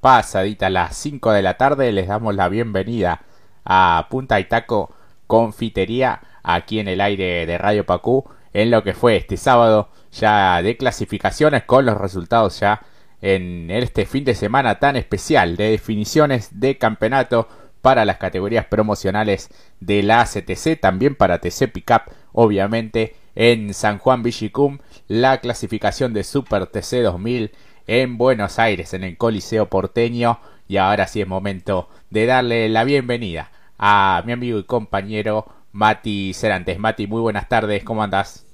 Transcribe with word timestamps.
pasadita 0.00 0.70
las 0.70 0.96
5 0.96 1.32
de 1.32 1.42
la 1.42 1.56
tarde. 1.56 1.92
Les 1.92 2.08
damos 2.08 2.34
la 2.34 2.48
bienvenida 2.48 3.22
a 3.64 4.06
Punta 4.10 4.40
Itaco 4.40 4.94
Confitería 5.26 6.20
aquí 6.42 6.80
en 6.80 6.88
el 6.88 7.00
aire 7.00 7.46
de 7.46 7.58
Radio 7.58 7.84
Pacú 7.84 8.24
en 8.52 8.70
lo 8.70 8.82
que 8.82 8.94
fue 8.94 9.16
este 9.16 9.36
sábado 9.36 9.90
ya 10.10 10.62
de 10.62 10.76
clasificaciones 10.76 11.64
con 11.64 11.84
los 11.84 11.98
resultados 11.98 12.58
ya 12.60 12.80
en 13.20 13.70
este 13.70 14.06
fin 14.06 14.24
de 14.24 14.34
semana 14.34 14.78
tan 14.78 14.96
especial 14.96 15.56
de 15.56 15.70
definiciones 15.70 16.60
de 16.60 16.78
campeonato 16.78 17.48
para 17.82 18.04
las 18.04 18.16
categorías 18.16 18.66
promocionales 18.66 19.50
de 19.80 20.02
la 20.02 20.20
ACTC, 20.22 20.80
también 20.80 21.14
para 21.14 21.38
TC 21.38 21.70
Pickup, 21.72 22.02
obviamente 22.32 23.14
en 23.34 23.72
San 23.74 23.98
Juan 23.98 24.22
Villicum, 24.22 24.78
la 25.06 25.38
clasificación 25.40 26.12
de 26.12 26.24
Super 26.24 26.66
TC 26.66 27.02
2000 27.02 27.52
en 27.88 28.18
Buenos 28.18 28.58
Aires, 28.58 28.94
en 28.94 29.02
el 29.02 29.16
Coliseo 29.16 29.66
porteño, 29.66 30.38
y 30.68 30.76
ahora 30.76 31.08
sí 31.08 31.22
es 31.22 31.26
momento 31.26 31.88
de 32.10 32.26
darle 32.26 32.68
la 32.68 32.84
bienvenida 32.84 33.50
a 33.78 34.22
mi 34.26 34.32
amigo 34.32 34.58
y 34.58 34.64
compañero 34.64 35.46
Mati 35.72 36.34
Cerantes. 36.34 36.78
Mati, 36.78 37.06
muy 37.06 37.22
buenas 37.22 37.48
tardes, 37.48 37.82
¿cómo 37.82 38.02
andas? 38.02 38.44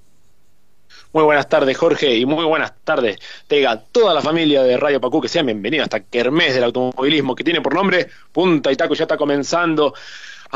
Muy 1.12 1.24
buenas 1.24 1.48
tardes, 1.48 1.76
Jorge, 1.76 2.16
y 2.16 2.26
muy 2.26 2.44
buenas 2.44 2.74
tardes, 2.84 3.18
Tega, 3.48 3.80
toda 3.90 4.14
la 4.14 4.22
familia 4.22 4.62
de 4.62 4.76
Radio 4.76 5.00
Pacú, 5.00 5.20
que 5.20 5.28
sean 5.28 5.46
bienvenidos 5.46 5.84
hasta 5.84 6.00
Kermés 6.00 6.54
del 6.54 6.64
automovilismo, 6.64 7.34
que 7.34 7.42
tiene 7.42 7.60
por 7.60 7.74
nombre 7.74 8.08
Punta 8.30 8.70
y 8.70 8.76
Taco, 8.76 8.94
ya 8.94 9.04
está 9.04 9.16
comenzando. 9.16 9.94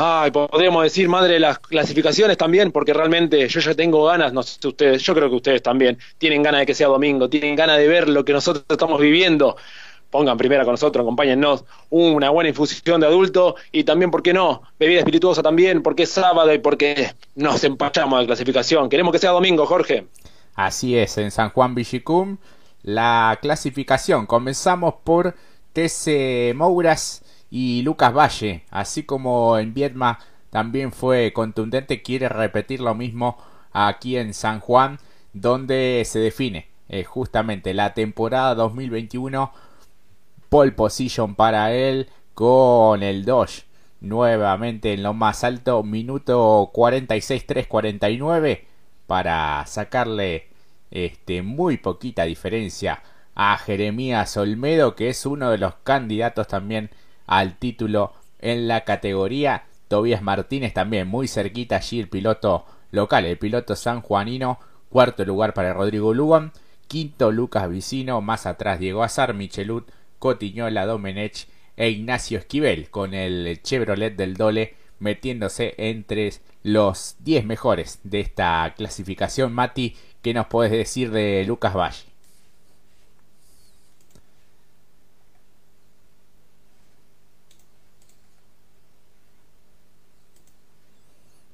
Ay, 0.01 0.31
podríamos 0.31 0.81
decir 0.83 1.09
madre 1.09 1.41
las 1.41 1.59
clasificaciones 1.59 2.37
también, 2.37 2.71
porque 2.71 2.93
realmente 2.93 3.45
yo 3.49 3.59
ya 3.59 3.75
tengo 3.75 4.05
ganas, 4.05 4.31
no 4.31 4.43
sé 4.43 4.65
ustedes, 4.65 5.03
yo 5.03 5.13
creo 5.13 5.29
que 5.29 5.35
ustedes 5.35 5.61
también 5.61 5.97
tienen 6.17 6.41
ganas 6.41 6.61
de 6.61 6.65
que 6.65 6.73
sea 6.73 6.87
domingo, 6.87 7.29
tienen 7.29 7.53
ganas 7.53 7.77
de 7.79 7.85
ver 7.89 8.07
lo 8.07 8.23
que 8.23 8.31
nosotros 8.31 8.63
estamos 8.69 9.01
viviendo. 9.01 9.57
Pongan 10.09 10.37
primera 10.37 10.63
con 10.63 10.71
nosotros, 10.71 11.03
acompáñennos, 11.03 11.65
una 11.89 12.29
buena 12.29 12.47
infusión 12.47 13.01
de 13.01 13.07
adulto 13.07 13.57
y 13.73 13.83
también, 13.83 14.09
¿por 14.09 14.23
qué 14.23 14.31
no? 14.31 14.61
Bebida 14.79 14.99
espirituosa 14.99 15.43
también, 15.43 15.83
porque 15.83 16.03
es 16.03 16.11
sábado 16.11 16.53
y 16.53 16.59
porque 16.59 17.11
nos 17.35 17.61
empachamos 17.65 18.21
de 18.21 18.25
clasificación. 18.27 18.87
Queremos 18.87 19.11
que 19.11 19.19
sea 19.19 19.31
domingo, 19.31 19.65
Jorge. 19.65 20.07
Así 20.55 20.97
es, 20.97 21.17
en 21.17 21.29
San 21.29 21.49
Juan 21.49 21.75
Villicum, 21.75 22.37
la 22.83 23.37
clasificación. 23.41 24.27
Comenzamos 24.27 24.93
por 25.03 25.35
TC 25.73 26.53
Mouras 26.55 27.21
y 27.51 27.81
Lucas 27.81 28.13
Valle, 28.13 28.63
así 28.69 29.03
como 29.03 29.57
en 29.57 29.73
Vietma 29.73 30.19
también 30.49 30.91
fue 30.91 31.33
contundente, 31.33 32.01
quiere 32.01 32.29
repetir 32.29 32.81
lo 32.81 32.95
mismo 32.95 33.37
aquí 33.71 34.17
en 34.17 34.33
San 34.33 34.59
Juan, 34.59 34.99
donde 35.33 36.03
se 36.05 36.19
define 36.19 36.67
eh, 36.89 37.03
justamente 37.03 37.73
la 37.73 37.93
temporada 37.93 38.55
2021, 38.55 39.51
pole 40.49 40.71
position 40.71 41.35
para 41.35 41.73
él 41.73 42.09
con 42.33 43.03
el 43.03 43.25
Dodge 43.25 43.69
nuevamente 44.01 44.93
en 44.93 45.03
lo 45.03 45.13
más 45.13 45.43
alto, 45.43 45.83
minuto 45.83 46.71
46-3-49 46.73 48.61
para 49.07 49.65
sacarle 49.65 50.47
este, 50.91 51.41
muy 51.41 51.77
poquita 51.77 52.23
diferencia 52.23 53.03
a 53.35 53.57
Jeremías 53.57 54.37
Olmedo, 54.37 54.95
que 54.95 55.09
es 55.09 55.25
uno 55.25 55.51
de 55.51 55.57
los 55.57 55.75
candidatos 55.83 56.47
también 56.47 56.89
al 57.29 57.57
título 57.57 58.13
en 58.39 58.67
la 58.67 58.83
categoría. 58.83 59.65
Tobías 59.87 60.23
Martínez 60.23 60.73
también 60.73 61.07
muy 61.07 61.27
cerquita 61.27 61.77
allí 61.77 61.99
el 61.99 62.09
piloto 62.09 62.65
local, 62.91 63.25
el 63.25 63.37
piloto 63.37 63.75
sanjuanino. 63.75 64.59
Cuarto 64.89 65.23
lugar 65.23 65.53
para 65.53 65.73
Rodrigo 65.73 66.13
Lugan. 66.13 66.51
Quinto 66.87 67.31
Lucas 67.31 67.69
Vicino. 67.69 68.19
Más 68.21 68.47
atrás 68.47 68.79
Diego 68.79 69.03
Azar, 69.03 69.35
Michelut, 69.35 69.87
Cotiñola, 70.17 70.87
Domenech 70.87 71.47
e 71.77 71.89
Ignacio 71.89 72.39
Esquivel 72.39 72.89
con 72.89 73.13
el 73.13 73.61
Chevrolet 73.61 74.15
del 74.15 74.35
Dole 74.35 74.75
metiéndose 74.97 75.75
entre 75.77 76.33
los 76.63 77.15
10 77.19 77.45
mejores 77.45 77.99
de 78.03 78.21
esta 78.21 78.73
clasificación. 78.75 79.53
Mati, 79.53 79.95
¿qué 80.23 80.33
nos 80.33 80.47
puedes 80.47 80.71
decir 80.71 81.11
de 81.11 81.45
Lucas 81.45 81.75
Valle? 81.75 82.08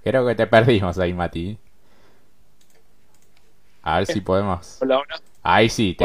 Creo 0.05 0.23
que 0.27 0.35
te 0.35 0.45
perdimos 0.45 0.99
ahí, 0.99 1.16
Mati. 1.16 1.57
A 3.81 3.97
ver 3.97 4.05
si 4.05 4.21
podemos. 4.21 4.77
Hola, 4.79 4.99
hola. 4.99 5.19
Ahí 5.41 5.67
sí, 5.67 5.97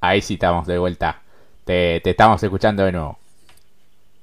ahí 0.00 0.20
sí 0.20 0.34
estamos 0.34 0.66
de 0.66 0.76
vuelta. 0.78 1.22
Te, 1.64 2.00
te 2.00 2.10
estamos 2.10 2.42
escuchando 2.42 2.84
de 2.84 2.90
nuevo. 2.90 3.16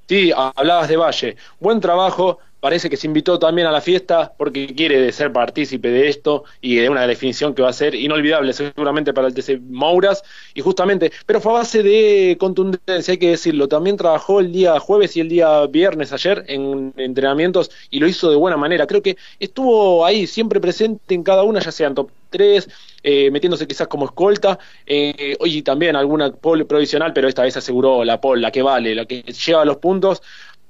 Sí, 0.06 0.30
hablabas 0.36 0.88
de 0.88 0.98
Valle. 0.98 1.36
Buen 1.58 1.80
trabajo, 1.80 2.38
parece 2.64 2.88
que 2.88 2.96
se 2.96 3.06
invitó 3.06 3.38
también 3.38 3.68
a 3.68 3.70
la 3.70 3.82
fiesta 3.82 4.32
porque 4.38 4.74
quiere 4.74 5.12
ser 5.12 5.30
partícipe 5.30 5.90
de 5.90 6.08
esto 6.08 6.44
y 6.62 6.76
de 6.76 6.88
una 6.88 7.06
definición 7.06 7.54
que 7.54 7.60
va 7.60 7.68
a 7.68 7.74
ser 7.74 7.94
inolvidable 7.94 8.54
seguramente 8.54 9.12
para 9.12 9.28
el 9.28 9.34
TC 9.34 9.60
Mouras. 9.68 10.22
Y 10.54 10.62
justamente, 10.62 11.12
pero 11.26 11.42
fue 11.42 11.52
a 11.52 11.56
base 11.56 11.82
de 11.82 12.38
contundencia, 12.40 13.12
hay 13.12 13.18
que 13.18 13.28
decirlo, 13.28 13.68
también 13.68 13.98
trabajó 13.98 14.40
el 14.40 14.50
día 14.50 14.80
jueves 14.80 15.14
y 15.14 15.20
el 15.20 15.28
día 15.28 15.66
viernes 15.66 16.14
ayer 16.14 16.42
en 16.48 16.94
entrenamientos 16.96 17.70
y 17.90 18.00
lo 18.00 18.06
hizo 18.06 18.30
de 18.30 18.36
buena 18.36 18.56
manera, 18.56 18.86
creo 18.86 19.02
que 19.02 19.18
estuvo 19.38 20.06
ahí 20.06 20.26
siempre 20.26 20.58
presente 20.58 21.14
en 21.14 21.22
cada 21.22 21.42
una, 21.42 21.60
ya 21.60 21.70
sean 21.70 21.94
top 21.94 22.08
3, 22.30 22.68
eh, 23.02 23.30
metiéndose 23.30 23.66
quizás 23.66 23.88
como 23.88 24.06
escolta, 24.06 24.58
eh, 24.86 25.36
y 25.44 25.60
también 25.60 25.96
alguna 25.96 26.32
pole 26.32 26.64
provisional, 26.64 27.12
pero 27.12 27.28
esta 27.28 27.42
vez 27.42 27.58
aseguró 27.58 28.04
la 28.04 28.22
pole, 28.22 28.40
la 28.40 28.50
que 28.50 28.62
vale, 28.62 28.94
la 28.94 29.04
que 29.04 29.22
lleva 29.22 29.66
los 29.66 29.76
puntos, 29.76 30.22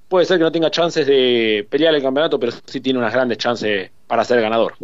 puede 0.09 0.27
ser 0.27 0.39
que 0.39 0.45
no 0.45 0.53
tenga 0.53 0.71
chances 0.71 1.07
de 1.07 1.67
pelear 1.69 1.95
el 1.95 2.03
campeonato, 2.03 2.39
pero 2.39 2.53
sí 2.67 2.81
tiene 2.81 2.99
unas 2.99 3.13
grandes 3.13 3.39
chances 3.39 3.91
para 4.07 4.25
ser 4.25 4.41
ganador. 4.41 4.75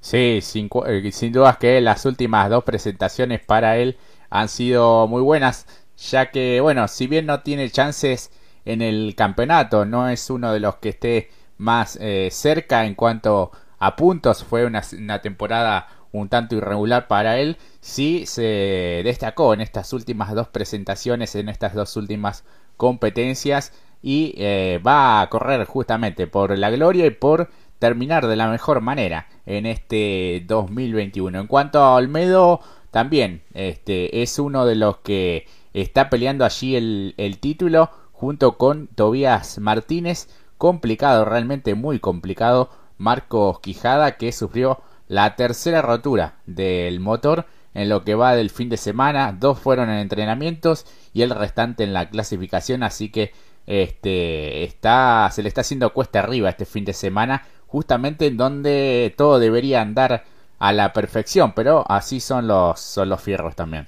Sí, 0.00 0.40
sin, 0.42 0.70
eh, 0.86 1.10
sin 1.12 1.32
dudas 1.32 1.58
que 1.58 1.80
las 1.80 2.04
últimas 2.06 2.48
dos 2.48 2.64
presentaciones 2.64 3.40
para 3.40 3.78
él 3.78 3.96
han 4.30 4.48
sido 4.48 5.06
muy 5.06 5.22
buenas, 5.22 5.66
ya 5.96 6.30
que, 6.30 6.60
bueno, 6.60 6.86
si 6.88 7.06
bien 7.06 7.26
no 7.26 7.40
tiene 7.40 7.70
chances 7.70 8.30
en 8.64 8.82
el 8.82 9.14
campeonato, 9.16 9.84
no 9.84 10.08
es 10.08 10.30
uno 10.30 10.52
de 10.52 10.60
los 10.60 10.76
que 10.76 10.90
esté 10.90 11.30
más 11.56 11.98
eh, 12.00 12.28
cerca 12.30 12.86
en 12.86 12.94
cuanto 12.94 13.50
a 13.78 13.96
puntos, 13.96 14.44
fue 14.44 14.64
una, 14.64 14.82
una 14.96 15.20
temporada 15.20 15.88
un 16.12 16.28
tanto 16.28 16.56
irregular 16.56 17.06
para 17.06 17.38
él, 17.38 17.56
sí 17.80 18.24
se 18.26 19.02
destacó 19.04 19.52
en 19.52 19.60
estas 19.60 19.92
últimas 19.92 20.34
dos 20.34 20.48
presentaciones, 20.48 21.34
en 21.34 21.48
estas 21.48 21.74
dos 21.74 21.96
últimas 21.96 22.44
competencias 22.76 23.72
y 24.02 24.34
eh, 24.36 24.80
va 24.86 25.20
a 25.20 25.28
correr 25.28 25.64
justamente 25.64 26.26
por 26.26 26.56
la 26.56 26.70
gloria 26.70 27.06
y 27.06 27.10
por 27.10 27.50
terminar 27.78 28.26
de 28.26 28.36
la 28.36 28.48
mejor 28.48 28.80
manera 28.80 29.28
en 29.46 29.66
este 29.66 30.44
2021. 30.46 31.40
En 31.40 31.46
cuanto 31.46 31.80
a 31.80 31.94
Olmedo, 31.94 32.60
también 32.90 33.42
este, 33.54 34.22
es 34.22 34.38
uno 34.38 34.66
de 34.66 34.74
los 34.74 34.98
que 34.98 35.46
está 35.74 36.10
peleando 36.10 36.44
allí 36.44 36.76
el, 36.76 37.14
el 37.16 37.38
título 37.38 37.90
junto 38.12 38.56
con 38.58 38.88
Tobías 38.88 39.58
Martínez. 39.58 40.28
Complicado, 40.56 41.24
realmente 41.24 41.74
muy 41.74 42.00
complicado. 42.00 42.70
Marcos 42.96 43.60
Quijada 43.60 44.16
que 44.16 44.32
sufrió 44.32 44.80
la 45.06 45.36
tercera 45.36 45.82
rotura 45.82 46.40
del 46.46 46.98
motor 46.98 47.46
en 47.74 47.88
lo 47.88 48.02
que 48.02 48.16
va 48.16 48.34
del 48.34 48.50
fin 48.50 48.68
de 48.68 48.76
semana. 48.76 49.32
Dos 49.32 49.58
fueron 49.60 49.88
en 49.88 49.98
entrenamientos 49.98 50.84
y 51.12 51.22
el 51.22 51.30
restante 51.30 51.84
en 51.84 51.92
la 51.92 52.10
clasificación. 52.10 52.82
Así 52.82 53.10
que 53.10 53.32
este, 53.68 54.64
está, 54.64 55.28
se 55.30 55.42
le 55.42 55.48
está 55.48 55.60
haciendo 55.60 55.92
cuesta 55.92 56.20
arriba 56.20 56.48
este 56.48 56.64
fin 56.64 56.86
de 56.86 56.94
semana, 56.94 57.46
justamente 57.66 58.26
en 58.26 58.38
donde 58.38 59.14
todo 59.16 59.38
debería 59.38 59.82
andar 59.82 60.24
a 60.58 60.72
la 60.72 60.92
perfección, 60.94 61.52
pero 61.52 61.84
así 61.88 62.18
son 62.18 62.48
los, 62.48 62.80
son 62.80 63.10
los 63.10 63.20
fierros 63.20 63.54
también. 63.54 63.86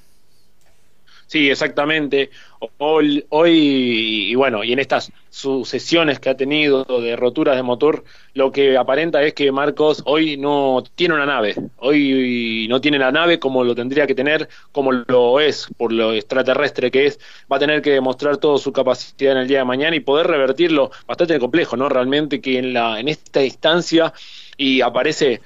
Sí, 1.30 1.48
exactamente. 1.48 2.30
Hoy, 2.78 3.24
y 3.30 4.34
bueno, 4.34 4.65
y 4.65 4.72
en 4.72 4.80
estas 4.80 5.12
sucesiones 5.28 6.18
que 6.18 6.28
ha 6.28 6.36
tenido 6.36 6.84
de 6.84 7.15
roturas 7.15 7.54
de 7.54 7.62
motor, 7.62 8.03
lo 8.34 8.50
que 8.50 8.77
aparenta 8.77 9.22
es 9.22 9.32
que 9.34 9.53
Marcos 9.53 10.03
hoy 10.06 10.36
no 10.36 10.82
tiene 10.97 11.15
una 11.15 11.27
nave. 11.27 11.54
Hoy 11.77 12.66
no 12.68 12.80
tiene 12.80 12.98
la 12.98 13.12
nave 13.12 13.38
como 13.38 13.62
lo 13.62 13.77
tendría 13.77 14.09
que 14.09 14.16
tener, 14.16 14.48
como 14.72 14.91
lo 14.91 15.38
es, 15.38 15.68
por 15.77 15.92
lo 15.92 16.12
extraterrestre 16.15 16.91
que 16.91 17.06
es. 17.06 17.21
Va 17.50 17.59
a 17.59 17.60
tener 17.60 17.80
que 17.80 17.91
demostrar 17.91 18.38
toda 18.38 18.59
su 18.59 18.72
capacidad 18.72 19.30
en 19.30 19.38
el 19.38 19.47
día 19.47 19.59
de 19.59 19.65
mañana 19.66 19.94
y 19.94 20.00
poder 20.00 20.26
revertirlo. 20.26 20.91
Bastante 21.06 21.38
complejo, 21.38 21.76
¿no? 21.76 21.88
Realmente 21.88 22.41
que 22.41 22.59
en, 22.59 22.72
la, 22.72 22.98
en 22.98 23.06
esta 23.06 23.44
instancia 23.44 24.12
y 24.56 24.83
aparece, 24.83 25.41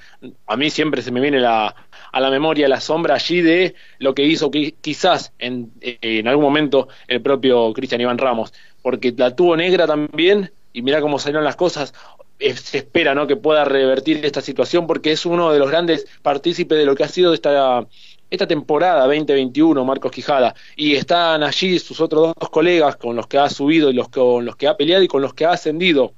a 0.45 0.57
mí 0.57 0.69
siempre 0.69 1.01
se 1.01 1.09
me 1.11 1.21
viene 1.21 1.39
la, 1.39 1.73
a 2.15 2.21
la 2.21 2.29
memoria 2.29 2.69
la 2.69 2.79
sombra 2.79 3.15
allí 3.15 3.41
de 3.41 3.75
lo 3.99 4.15
que 4.15 4.23
hizo 4.23 4.49
quizás 4.49 5.33
en, 5.37 5.73
en 5.81 6.29
algún 6.29 6.45
momento 6.45 6.87
el 7.09 7.21
propio 7.21 7.73
Cristian 7.73 7.99
Iván 7.99 8.17
Ramos, 8.17 8.53
porque 8.81 9.13
la 9.17 9.35
tuvo 9.35 9.57
negra 9.57 9.85
también 9.85 10.49
y 10.71 10.81
mira 10.81 11.01
cómo 11.01 11.19
salieron 11.19 11.43
las 11.43 11.57
cosas. 11.57 11.93
Se 12.39 12.77
espera 12.77 13.13
¿no? 13.15 13.27
que 13.27 13.35
pueda 13.35 13.65
revertir 13.65 14.25
esta 14.25 14.39
situación 14.39 14.87
porque 14.87 15.11
es 15.11 15.25
uno 15.25 15.51
de 15.51 15.59
los 15.59 15.69
grandes 15.69 16.07
partícipes 16.21 16.77
de 16.77 16.85
lo 16.85 16.95
que 16.95 17.03
ha 17.03 17.09
sido 17.09 17.33
esta 17.33 17.85
esta 18.29 18.47
temporada 18.47 19.01
2021, 19.07 19.83
Marcos 19.83 20.11
Quijada, 20.11 20.55
y 20.77 20.95
están 20.95 21.43
allí 21.43 21.79
sus 21.79 21.99
otros 21.99 22.33
dos 22.39 22.49
colegas 22.49 22.95
con 22.95 23.17
los 23.17 23.27
que 23.27 23.39
ha 23.39 23.49
subido 23.49 23.89
y 23.89 23.93
los 23.93 24.07
con 24.07 24.45
los 24.45 24.55
que 24.55 24.69
ha 24.69 24.77
peleado 24.77 25.03
y 25.03 25.09
con 25.09 25.21
los 25.21 25.33
que 25.33 25.45
ha 25.45 25.51
ascendido 25.51 26.13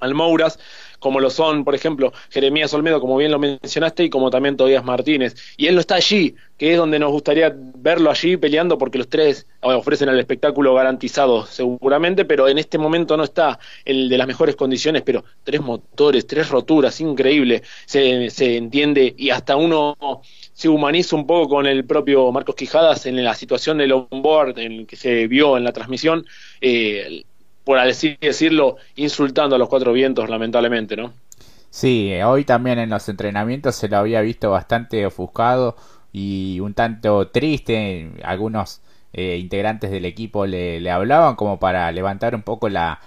al 0.00 0.14
Mouras, 0.14 0.58
como 1.00 1.18
lo 1.18 1.30
son, 1.30 1.64
por 1.64 1.74
ejemplo, 1.74 2.12
Jeremías 2.30 2.72
Olmedo, 2.72 3.00
como 3.00 3.16
bien 3.16 3.32
lo 3.32 3.38
mencionaste, 3.38 4.04
y 4.04 4.10
como 4.10 4.30
también 4.30 4.56
Tobías 4.56 4.84
Martínez. 4.84 5.34
Y 5.56 5.66
él 5.66 5.74
no 5.74 5.80
está 5.80 5.96
allí, 5.96 6.36
que 6.56 6.72
es 6.72 6.78
donde 6.78 6.98
nos 6.98 7.10
gustaría 7.10 7.52
verlo 7.56 8.10
allí 8.10 8.36
peleando, 8.36 8.78
porque 8.78 8.98
los 8.98 9.08
tres 9.08 9.46
ofrecen 9.62 10.08
el 10.10 10.20
espectáculo 10.20 10.74
garantizado 10.74 11.46
seguramente, 11.46 12.24
pero 12.24 12.48
en 12.48 12.58
este 12.58 12.78
momento 12.78 13.16
no 13.16 13.24
está 13.24 13.58
el 13.84 14.08
de 14.08 14.18
las 14.18 14.26
mejores 14.26 14.56
condiciones, 14.56 15.02
pero 15.02 15.24
tres 15.42 15.60
motores, 15.60 16.26
tres 16.26 16.48
roturas, 16.50 17.00
increíble, 17.00 17.62
se, 17.86 18.30
se 18.30 18.56
entiende, 18.56 19.14
y 19.16 19.30
hasta 19.30 19.56
uno 19.56 19.96
se 20.52 20.68
humaniza 20.68 21.16
un 21.16 21.26
poco 21.26 21.48
con 21.48 21.66
el 21.66 21.86
propio 21.86 22.30
Marcos 22.32 22.54
Quijadas 22.54 23.06
en 23.06 23.24
la 23.24 23.34
situación 23.34 23.78
del 23.78 23.92
onboard 23.92 24.58
en 24.58 24.86
que 24.86 24.96
se 24.96 25.26
vio 25.26 25.56
en 25.56 25.64
la 25.64 25.72
transmisión, 25.72 26.26
eh, 26.60 27.24
por 27.64 27.78
así 27.78 28.16
decirlo, 28.20 28.76
insultando 28.96 29.56
a 29.56 29.58
los 29.58 29.68
cuatro 29.68 29.92
vientos, 29.92 30.28
lamentablemente, 30.28 30.96
¿no? 30.96 31.12
Sí, 31.70 32.12
hoy 32.24 32.44
también 32.44 32.78
en 32.78 32.90
los 32.90 33.08
entrenamientos 33.08 33.76
se 33.76 33.88
lo 33.88 33.98
había 33.98 34.20
visto 34.22 34.50
bastante 34.50 35.06
ofuscado 35.06 35.76
y 36.12 36.58
un 36.60 36.74
tanto 36.74 37.28
triste. 37.28 38.10
Algunos 38.24 38.80
eh, 39.12 39.36
integrantes 39.36 39.90
del 39.90 40.04
equipo 40.04 40.46
le, 40.46 40.90
hablaban 40.90 41.36
como 41.36 41.60
para 41.60 41.90
levantar 41.92 42.34
un 42.34 42.42
poco 42.42 42.68
la 42.68 43.00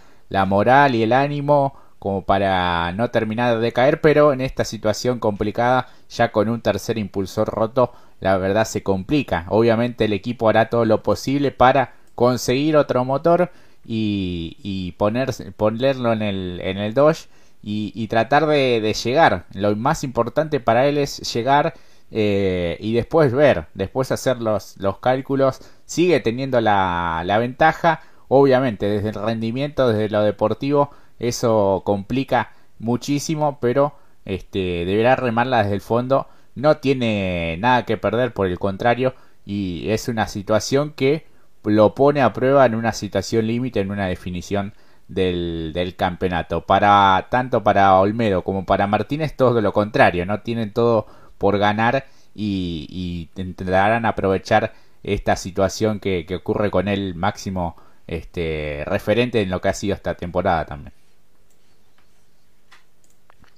moral 0.47 0.95
y 0.95 1.03
el 1.03 1.11
ánimo 1.11 1.73
como 2.03 2.25
para 2.25 2.91
no 2.91 3.11
terminar 3.11 3.59
de 3.59 3.71
caer, 3.71 4.01
pero 4.01 4.33
en 4.33 4.41
esta 4.41 4.65
situación 4.65 5.19
complicada, 5.19 5.87
ya 6.09 6.33
con 6.33 6.49
un 6.49 6.59
tercer 6.59 6.97
impulsor 6.97 7.47
roto, 7.47 7.93
la 8.19 8.35
verdad 8.35 8.65
se 8.65 8.83
complica. 8.83 9.45
Obviamente 9.47 10.03
el 10.03 10.11
equipo 10.11 10.49
hará 10.49 10.67
todo 10.69 10.83
lo 10.83 11.01
posible 11.01 11.51
para 11.51 11.93
conseguir 12.13 12.75
otro 12.75 13.05
motor 13.05 13.51
y, 13.85 14.93
ponerlo 14.97 16.13
en 16.13 16.21
el, 16.21 16.61
en 16.63 16.77
el 16.77 16.93
Dodge 16.93 17.27
y, 17.61 18.07
tratar 18.07 18.45
de, 18.47 18.95
llegar. 19.03 19.45
Lo 19.53 19.75
más 19.75 20.03
importante 20.03 20.59
para 20.59 20.87
él 20.87 20.97
es 20.97 21.33
llegar 21.33 21.73
eh, 22.11 22.77
y 22.79 22.93
después 22.93 23.33
ver, 23.33 23.67
después 23.73 24.11
hacer 24.11 24.41
los, 24.41 24.77
los 24.77 24.99
cálculos. 24.99 25.61
Sigue 25.85 26.19
teniendo 26.19 26.61
la, 26.61 27.23
la 27.25 27.37
ventaja, 27.37 28.01
obviamente 28.27 28.87
desde 28.87 29.09
el 29.09 29.15
rendimiento, 29.15 29.89
desde 29.89 30.09
lo 30.09 30.21
deportivo 30.23 30.91
eso 31.19 31.83
complica 31.85 32.51
muchísimo, 32.79 33.59
pero 33.61 33.95
este, 34.25 34.85
deberá 34.85 35.15
remarla 35.15 35.63
desde 35.63 35.75
el 35.75 35.81
fondo. 35.81 36.27
No 36.55 36.77
tiene 36.77 37.57
nada 37.59 37.85
que 37.85 37.97
perder, 37.97 38.33
por 38.33 38.47
el 38.47 38.59
contrario, 38.59 39.15
y 39.45 39.89
es 39.89 40.07
una 40.07 40.27
situación 40.27 40.91
que 40.91 41.25
lo 41.63 41.95
pone 41.95 42.21
a 42.21 42.33
prueba 42.33 42.65
en 42.65 42.75
una 42.75 42.91
situación 42.93 43.47
límite, 43.47 43.79
en 43.79 43.91
una 43.91 44.07
definición 44.07 44.73
del, 45.07 45.71
del, 45.73 45.95
campeonato. 45.95 46.65
Para 46.65 47.27
tanto 47.29 47.63
para 47.63 47.99
Olmedo 47.99 48.43
como 48.43 48.65
para 48.65 48.87
Martínez, 48.87 49.35
todo 49.35 49.61
lo 49.61 49.73
contrario, 49.73 50.25
no 50.25 50.41
tienen 50.41 50.73
todo 50.73 51.07
por 51.37 51.57
ganar 51.57 52.05
y, 52.35 52.87
y 52.89 53.41
intentarán 53.41 54.05
aprovechar 54.05 54.73
esta 55.03 55.35
situación 55.35 55.99
que, 55.99 56.25
que 56.25 56.35
ocurre 56.35 56.71
con 56.71 56.87
el 56.87 57.15
máximo 57.15 57.75
este, 58.07 58.83
referente 58.85 59.41
en 59.41 59.49
lo 59.49 59.61
que 59.61 59.69
ha 59.69 59.73
sido 59.73 59.95
esta 59.95 60.15
temporada 60.15 60.65
también. 60.65 60.93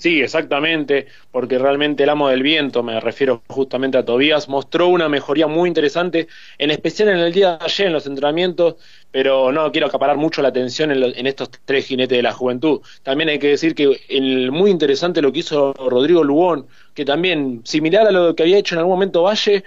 Sí, 0.05 0.21
exactamente, 0.21 1.07
porque 1.31 1.57
realmente 1.57 2.03
el 2.03 2.09
amo 2.09 2.29
del 2.29 2.43
viento, 2.43 2.83
me 2.83 2.99
refiero 2.99 3.41
justamente 3.47 3.97
a 3.97 4.05
Tobías, 4.05 4.47
mostró 4.47 4.89
una 4.89 5.09
mejoría 5.09 5.47
muy 5.47 5.67
interesante, 5.67 6.27
en 6.59 6.69
especial 6.69 7.09
en 7.09 7.17
el 7.17 7.33
día 7.33 7.57
de 7.57 7.65
ayer 7.65 7.87
en 7.87 7.93
los 7.93 8.05
entrenamientos, 8.05 8.75
pero 9.09 9.51
no 9.51 9.71
quiero 9.71 9.87
acaparar 9.87 10.15
mucho 10.15 10.43
la 10.43 10.49
atención 10.49 10.91
en, 10.91 11.25
estos 11.25 11.49
tres 11.65 11.87
jinetes 11.87 12.15
de 12.15 12.21
la 12.21 12.33
juventud. 12.33 12.81
También 13.01 13.29
hay 13.29 13.39
que 13.39 13.47
decir 13.47 13.73
que 13.73 13.99
el, 14.07 14.51
muy 14.51 14.69
interesante 14.69 15.23
lo 15.23 15.31
que 15.31 15.39
hizo 15.39 15.73
Rodrigo 15.73 16.23
Lugón, 16.23 16.67
que 16.93 17.03
también, 17.03 17.61
similar 17.63 18.05
a 18.05 18.11
lo 18.11 18.35
que 18.35 18.43
había 18.43 18.59
hecho 18.59 18.75
en 18.75 18.79
algún 18.79 18.93
momento 18.93 19.23
Valle, 19.23 19.63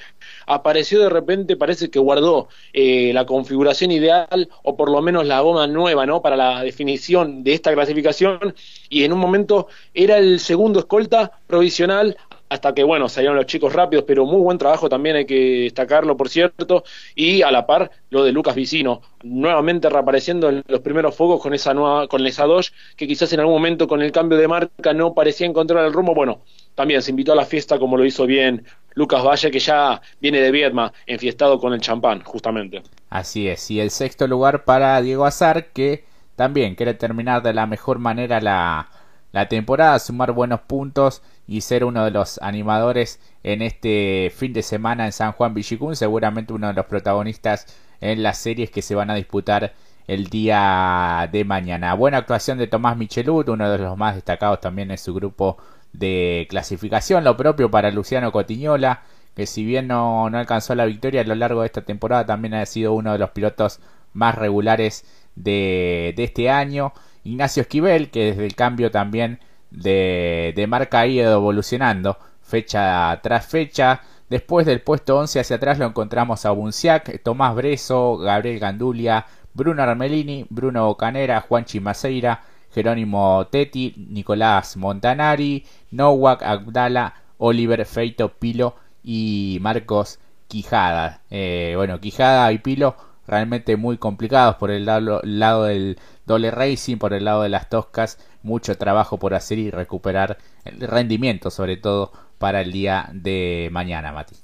apareció 0.49 1.01
de 1.01 1.11
repente, 1.11 1.57
parece 1.57 1.91
que 1.91 1.99
guardó 1.99 2.49
eh, 2.73 3.13
la 3.13 3.27
configuración 3.27 3.91
ideal 3.91 4.49
o 4.63 4.77
por 4.77 4.91
lo 4.91 5.01
menos 5.03 5.27
la 5.27 5.41
goma 5.41 5.67
nueva, 5.67 6.07
¿no? 6.07 6.23
Para 6.23 6.37
la 6.37 6.63
definición 6.63 7.45
de 7.45 7.55
esta 7.55 7.73
clasificación. 7.73 8.55
Y 8.89 9.05
en 9.05 9.13
un 9.13 9.19
momento 9.19 9.69
era 9.95 10.19
el 10.19 10.41
segundo 10.41 10.81
escolta 10.81 11.33
provisional 11.47 12.17
hasta 12.49 12.73
que, 12.75 12.83
bueno, 12.83 13.09
salieron 13.09 13.37
los 13.37 13.47
chicos 13.47 13.73
rápidos, 13.73 14.05
pero 14.07 14.25
muy 14.25 14.41
buen 14.41 14.59
trabajo 14.59 14.89
también 14.89 15.17
hay 15.17 15.27
que 15.27 15.61
destacarlo, 15.65 16.17
por 16.17 16.29
cierto, 16.29 16.83
y 17.15 17.43
a 17.43 17.51
la 17.51 17.67
par 17.67 17.91
lo 18.11 18.25
de 18.25 18.33
Lucas 18.33 18.55
Vicino, 18.55 19.03
nuevamente 19.23 19.91
reapareciendo 19.91 20.49
en 20.49 20.63
los 20.67 20.81
primeros 20.81 21.15
focos 21.15 21.43
con 21.43 21.53
esa 21.53 21.75
nueva, 21.75 22.09
con 22.09 22.27
esa 22.27 22.47
Dodge, 22.47 22.73
que 22.97 23.07
quizás 23.07 23.33
en 23.33 23.41
algún 23.41 23.55
momento 23.55 23.87
con 23.87 24.01
el 24.01 24.13
cambio 24.13 24.39
de 24.39 24.49
marca 24.49 24.95
no 24.95 25.13
parecía 25.13 25.47
encontrar 25.47 25.85
el 25.85 25.93
rumbo, 25.93 26.15
bueno, 26.15 26.41
también 26.79 27.03
se 27.03 27.11
invitó 27.11 27.33
a 27.33 27.35
la 27.35 27.45
fiesta 27.45 27.77
como 27.77 27.97
lo 27.97 28.05
hizo 28.05 28.25
bien 28.25 28.65
Lucas 28.95 29.25
Valle, 29.25 29.51
que 29.51 29.59
ya 29.59 30.01
viene 30.21 30.41
de 30.41 30.53
Vietma, 30.53 30.93
enfiestado 31.07 31.59
con 31.59 31.73
el 31.73 31.81
champán, 31.81 32.23
justamente. 32.23 32.85
Así 33.11 33.49
es, 33.49 33.69
y 33.73 33.81
el 33.81 33.91
sexto 33.91 34.29
lugar 34.29 34.65
para 34.65 35.03
Diego 35.03 35.27
Azar, 35.27 35.73
que 35.73 36.05
también 36.37 36.77
quiere 36.77 36.95
terminar 36.95 37.43
de 37.43 37.53
la 37.53 37.67
mejor 37.67 37.99
manera 37.99 38.41
la, 38.41 38.91
la 39.33 39.49
temporada, 39.49 39.99
sumar 39.99 40.31
buenos 40.31 40.61
puntos 40.61 41.21
y 41.49 41.63
ser 41.63 41.83
uno 41.83 42.05
de 42.05 42.13
los 42.13 42.41
animadores 42.43 43.21
en 43.43 43.63
este 43.63 44.33
fin 44.33 44.53
de 44.53 44.63
semana 44.63 45.05
en 45.05 45.11
San 45.11 45.33
Juan 45.33 45.55
Villicún, 45.55 45.97
seguramente 45.97 46.53
uno 46.53 46.69
de 46.69 46.75
los 46.75 46.87
protagonistas 46.87 47.67
en 48.01 48.23
las 48.23 48.39
series 48.39 48.71
que 48.71 48.83
se 48.83 48.95
van 48.95 49.11
a 49.11 49.17
disputar 49.17 49.73
el 50.07 50.29
día 50.29 51.29
de 51.33 51.45
mañana. 51.45 51.93
Buena 51.95 52.19
actuación 52.19 52.57
de 52.57 52.69
Tomás 52.69 52.97
Michelut, 52.97 53.49
uno 53.49 53.69
de 53.69 53.79
los 53.79 53.97
más 53.97 54.15
destacados 54.15 54.61
también 54.61 54.93
en 54.93 54.99
su 54.99 55.13
grupo 55.13 55.59
de 55.93 56.47
clasificación, 56.51 57.25
lo 57.25 57.37
propio 57.37 57.71
para 57.71 57.91
Luciano 57.91 58.33
Cotiñola, 58.33 59.03
que 59.35 59.47
si 59.47 59.65
bien 59.65 59.87
no, 59.89 60.29
no 60.31 60.39
alcanzó 60.39 60.75
la 60.75 60.85
victoria 60.85 61.21
a 61.23 61.25
lo 61.25 61.35
largo 61.35 61.61
de 61.61 61.67
esta 61.67 61.83
temporada, 61.83 62.27
también 62.27 62.55
ha 62.55 62.67
sido 62.67 62.93
uno 62.93 63.13
de 63.13 63.19
los 63.19 63.31
pilotos 63.31 63.81
más 64.13 64.35
regulares 64.35 65.05
de, 65.37 66.13
de 66.17 66.25
este 66.25 66.51
año. 66.51 66.93
Ignacio 67.25 67.63
Esquivel, 67.63 68.11
que 68.11 68.27
desde 68.27 68.47
el 68.47 68.55
cambio 68.55 68.91
también 68.91 69.41
de, 69.71 70.53
de 70.57 70.67
marca 70.67 71.01
ha 71.01 71.07
ido 71.07 71.33
evolucionando 71.33 72.19
fecha 72.43 73.19
tras 73.23 73.47
fecha. 73.47 74.03
Después 74.29 74.67
del 74.67 74.83
puesto 74.83 75.19
11 75.19 75.41
hacia 75.41 75.57
atrás 75.57 75.79
lo 75.79 75.87
encontramos 75.87 76.45
a 76.45 76.51
Bunciac, 76.51 77.23
Tomás 77.23 77.55
Breso, 77.55 78.19
Gabriel 78.19 78.59
Gandulia, 78.59 79.27
Bruno 79.55 79.83
Armelini, 79.83 80.47
Bruno 80.51 80.87
Bocanera, 80.87 81.41
Juan 81.41 81.65
Chimaseira, 81.65 82.43
Jerónimo 82.73 83.47
Tetti, 83.51 83.95
Nicolás 83.97 84.77
Montanari, 84.77 85.65
Nowak 85.91 86.43
Abdala, 86.43 87.15
Oliver 87.39 87.85
Feito 87.87 88.29
Pilo 88.31 88.77
y 89.03 89.59
Marcos 89.61 90.19
Quijada. 90.49 91.23
Eh, 91.31 91.75
bueno, 91.77 92.01
Quijada 92.01 92.53
y 92.53 92.59
Pilo 92.59 92.97
realmente 93.27 93.77
muy 93.77 93.99
complicados 93.99 94.57
por 94.57 94.71
el 94.71 94.87
lado, 94.87 95.21
lado 95.23 95.65
del 95.65 95.99
doble 96.27 96.51
racing, 96.51 96.97
por 96.97 97.13
el 97.13 97.25
lado 97.25 97.43
de 97.43 97.51
las 97.51 97.69
toscas, 97.69 98.19
mucho 98.43 98.77
trabajo 98.77 99.19
por 99.19 99.35
hacer 99.35 99.59
y 99.59 99.71
recuperar 99.71 100.39
el 100.65 100.81
rendimiento, 100.81 101.51
sobre 101.51 101.77
todo 101.77 102.11
para 102.39 102.63
el 102.63 102.73
día 102.73 103.09
de 103.13 103.69
mañana, 103.71 104.13
Mati. 104.13 104.35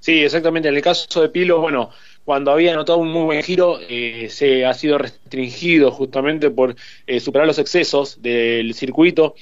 Sí, 0.00 0.22
exactamente. 0.22 0.68
En 0.68 0.76
el 0.76 0.82
caso 0.82 1.22
de 1.22 1.28
Pilo, 1.28 1.60
bueno, 1.60 1.90
cuando 2.24 2.52
había 2.52 2.72
anotado 2.72 2.98
un 2.98 3.10
muy 3.10 3.24
buen 3.24 3.42
giro, 3.42 3.78
eh, 3.88 4.28
se 4.30 4.64
ha 4.64 4.74
sido 4.74 4.98
restringido 4.98 5.90
justamente 5.90 6.50
por 6.50 6.76
eh, 7.06 7.20
superar 7.20 7.46
los 7.46 7.58
excesos 7.58 8.22
del 8.22 8.74
circuito. 8.74 9.34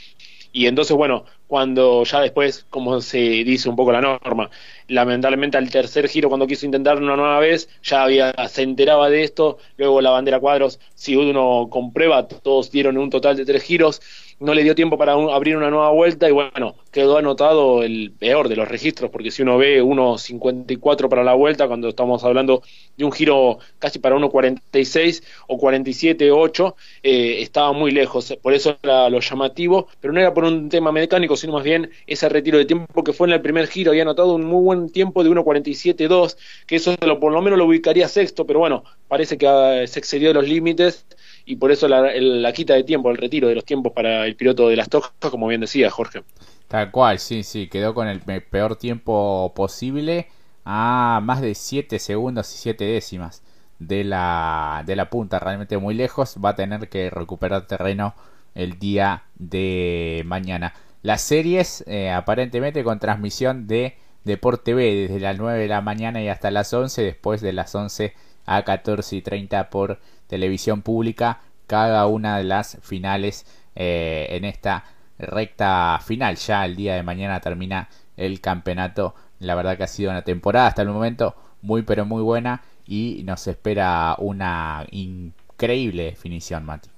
Y 0.52 0.66
entonces, 0.66 0.96
bueno, 0.96 1.24
cuando 1.46 2.04
ya 2.04 2.20
después, 2.20 2.66
como 2.70 3.00
se 3.00 3.18
dice 3.18 3.68
un 3.68 3.76
poco 3.76 3.92
la 3.92 4.00
norma, 4.00 4.50
lamentablemente 4.88 5.58
al 5.58 5.70
tercer 5.70 6.08
giro, 6.08 6.28
cuando 6.28 6.46
quiso 6.46 6.66
intentar 6.66 6.96
una 7.00 7.16
nueva 7.16 7.38
vez, 7.38 7.68
ya 7.82 8.02
había, 8.02 8.32
se 8.48 8.62
enteraba 8.62 9.10
de 9.10 9.22
esto, 9.22 9.58
luego 9.76 10.00
la 10.00 10.10
bandera 10.10 10.40
cuadros, 10.40 10.80
si 10.94 11.14
uno 11.14 11.68
comprueba, 11.70 12.26
todos 12.26 12.70
dieron 12.70 12.98
un 12.98 13.10
total 13.10 13.36
de 13.36 13.44
tres 13.44 13.62
giros, 13.62 14.00
no 14.40 14.54
le 14.54 14.64
dio 14.64 14.74
tiempo 14.74 14.96
para 14.96 15.12
abrir 15.12 15.56
una 15.56 15.70
nueva 15.70 15.90
vuelta 15.90 16.28
y 16.28 16.32
bueno, 16.32 16.74
quedó 16.90 17.18
anotado 17.18 17.82
el 17.82 18.12
peor 18.18 18.48
de 18.48 18.56
los 18.56 18.66
registros, 18.66 19.10
porque 19.10 19.30
si 19.30 19.42
uno 19.42 19.58
ve 19.58 19.82
1.54 19.82 21.08
para 21.08 21.22
la 21.22 21.34
vuelta, 21.34 21.68
cuando 21.68 21.90
estamos 21.90 22.24
hablando 22.24 22.62
de 22.96 23.04
un 23.04 23.12
giro 23.12 23.58
casi 23.78 23.98
para 23.98 24.16
1.46 24.16 25.22
o 25.46 25.58
47.8, 25.58 26.74
eh, 27.02 27.42
estaba 27.42 27.72
muy 27.72 27.90
lejos, 27.90 28.34
por 28.42 28.54
eso 28.54 28.78
era 28.82 29.10
lo 29.10 29.20
llamativo, 29.20 29.88
pero 30.00 30.14
no 30.14 30.20
era 30.20 30.32
por 30.32 30.44
un 30.44 30.70
tema 30.70 30.90
mecánico, 30.90 31.36
sino 31.36 31.52
más 31.52 31.64
bien 31.64 31.90
ese 32.06 32.28
retiro 32.30 32.56
de 32.56 32.64
tiempo 32.64 33.04
que 33.04 33.12
fue 33.12 33.28
en 33.28 33.34
el 33.34 33.42
primer 33.42 33.66
giro, 33.66 33.90
había 33.90 34.02
anotado 34.02 34.34
un 34.34 34.44
muy 34.44 34.62
buen 34.62 34.90
tiempo 34.90 35.22
de 35.22 35.30
1.47.2, 35.30 36.36
que 36.66 36.76
eso 36.76 36.96
lo, 37.02 37.20
por 37.20 37.32
lo 37.32 37.42
menos 37.42 37.58
lo 37.58 37.66
ubicaría 37.66 38.08
sexto, 38.08 38.46
pero 38.46 38.58
bueno, 38.58 38.84
parece 39.06 39.36
que 39.36 39.46
ah, 39.46 39.86
se 39.86 39.98
excedió 39.98 40.28
de 40.28 40.34
los 40.34 40.48
límites 40.48 41.04
y 41.50 41.56
por 41.56 41.72
eso 41.72 41.88
la, 41.88 42.52
quita 42.52 42.74
de 42.74 42.84
tiempo, 42.84 43.10
el 43.10 43.16
retiro 43.16 43.48
de 43.48 43.56
los 43.56 43.64
tiempos 43.64 43.92
para 43.92 44.24
el 44.24 44.36
piloto 44.36 44.68
de 44.68 44.76
las 44.76 44.88
tojas, 44.88 45.12
como 45.18 45.48
bien 45.48 45.60
decía 45.60 45.90
Jorge. 45.90 46.22
Tal 46.68 46.92
cual, 46.92 47.18
sí, 47.18 47.42
sí, 47.42 47.66
quedó 47.66 47.92
con 47.92 48.06
el 48.06 48.20
peor 48.20 48.76
tiempo 48.76 49.52
posible 49.56 50.28
a 50.64 51.18
más 51.24 51.40
de 51.40 51.56
7 51.56 51.98
segundos 51.98 52.54
y 52.54 52.58
7 52.58 52.84
décimas 52.84 53.42
de 53.80 54.04
la, 54.04 54.84
de 54.86 54.94
la 54.94 55.10
punta, 55.10 55.40
realmente 55.40 55.76
muy 55.76 55.94
lejos, 55.94 56.36
va 56.42 56.50
a 56.50 56.54
tener 56.54 56.88
que 56.88 57.10
recuperar 57.10 57.66
terreno 57.66 58.14
el 58.54 58.78
día 58.78 59.24
de 59.34 60.22
mañana. 60.26 60.74
Las 61.02 61.22
series 61.22 61.82
eh, 61.88 62.12
aparentemente 62.12 62.84
con 62.84 63.00
transmisión 63.00 63.66
de 63.66 63.96
Deporte 64.22 64.70
TV 64.70 65.08
desde 65.08 65.18
las 65.18 65.36
9 65.36 65.58
de 65.58 65.66
la 65.66 65.80
mañana 65.80 66.22
y 66.22 66.28
hasta 66.28 66.52
las 66.52 66.72
11, 66.72 67.02
después 67.02 67.40
de 67.40 67.52
las 67.52 67.74
11 67.74 68.14
a 68.50 68.64
14 68.64 69.16
y 69.16 69.22
30 69.22 69.70
por 69.70 70.00
televisión 70.26 70.82
pública, 70.82 71.40
cada 71.68 72.06
una 72.08 72.36
de 72.38 72.44
las 72.44 72.78
finales 72.82 73.46
eh, 73.76 74.26
en 74.30 74.44
esta 74.44 74.84
recta 75.18 76.00
final. 76.04 76.34
Ya 76.34 76.64
el 76.64 76.74
día 76.74 76.96
de 76.96 77.04
mañana 77.04 77.40
termina 77.40 77.88
el 78.16 78.40
campeonato. 78.40 79.14
La 79.38 79.54
verdad 79.54 79.76
que 79.76 79.84
ha 79.84 79.86
sido 79.86 80.10
una 80.10 80.22
temporada 80.22 80.66
hasta 80.66 80.82
el 80.82 80.88
momento 80.88 81.36
muy 81.62 81.82
pero 81.82 82.04
muy 82.04 82.22
buena 82.22 82.62
y 82.86 83.22
nos 83.24 83.46
espera 83.46 84.16
una 84.18 84.84
increíble 84.90 86.04
definición, 86.04 86.66
Mati. 86.66 86.90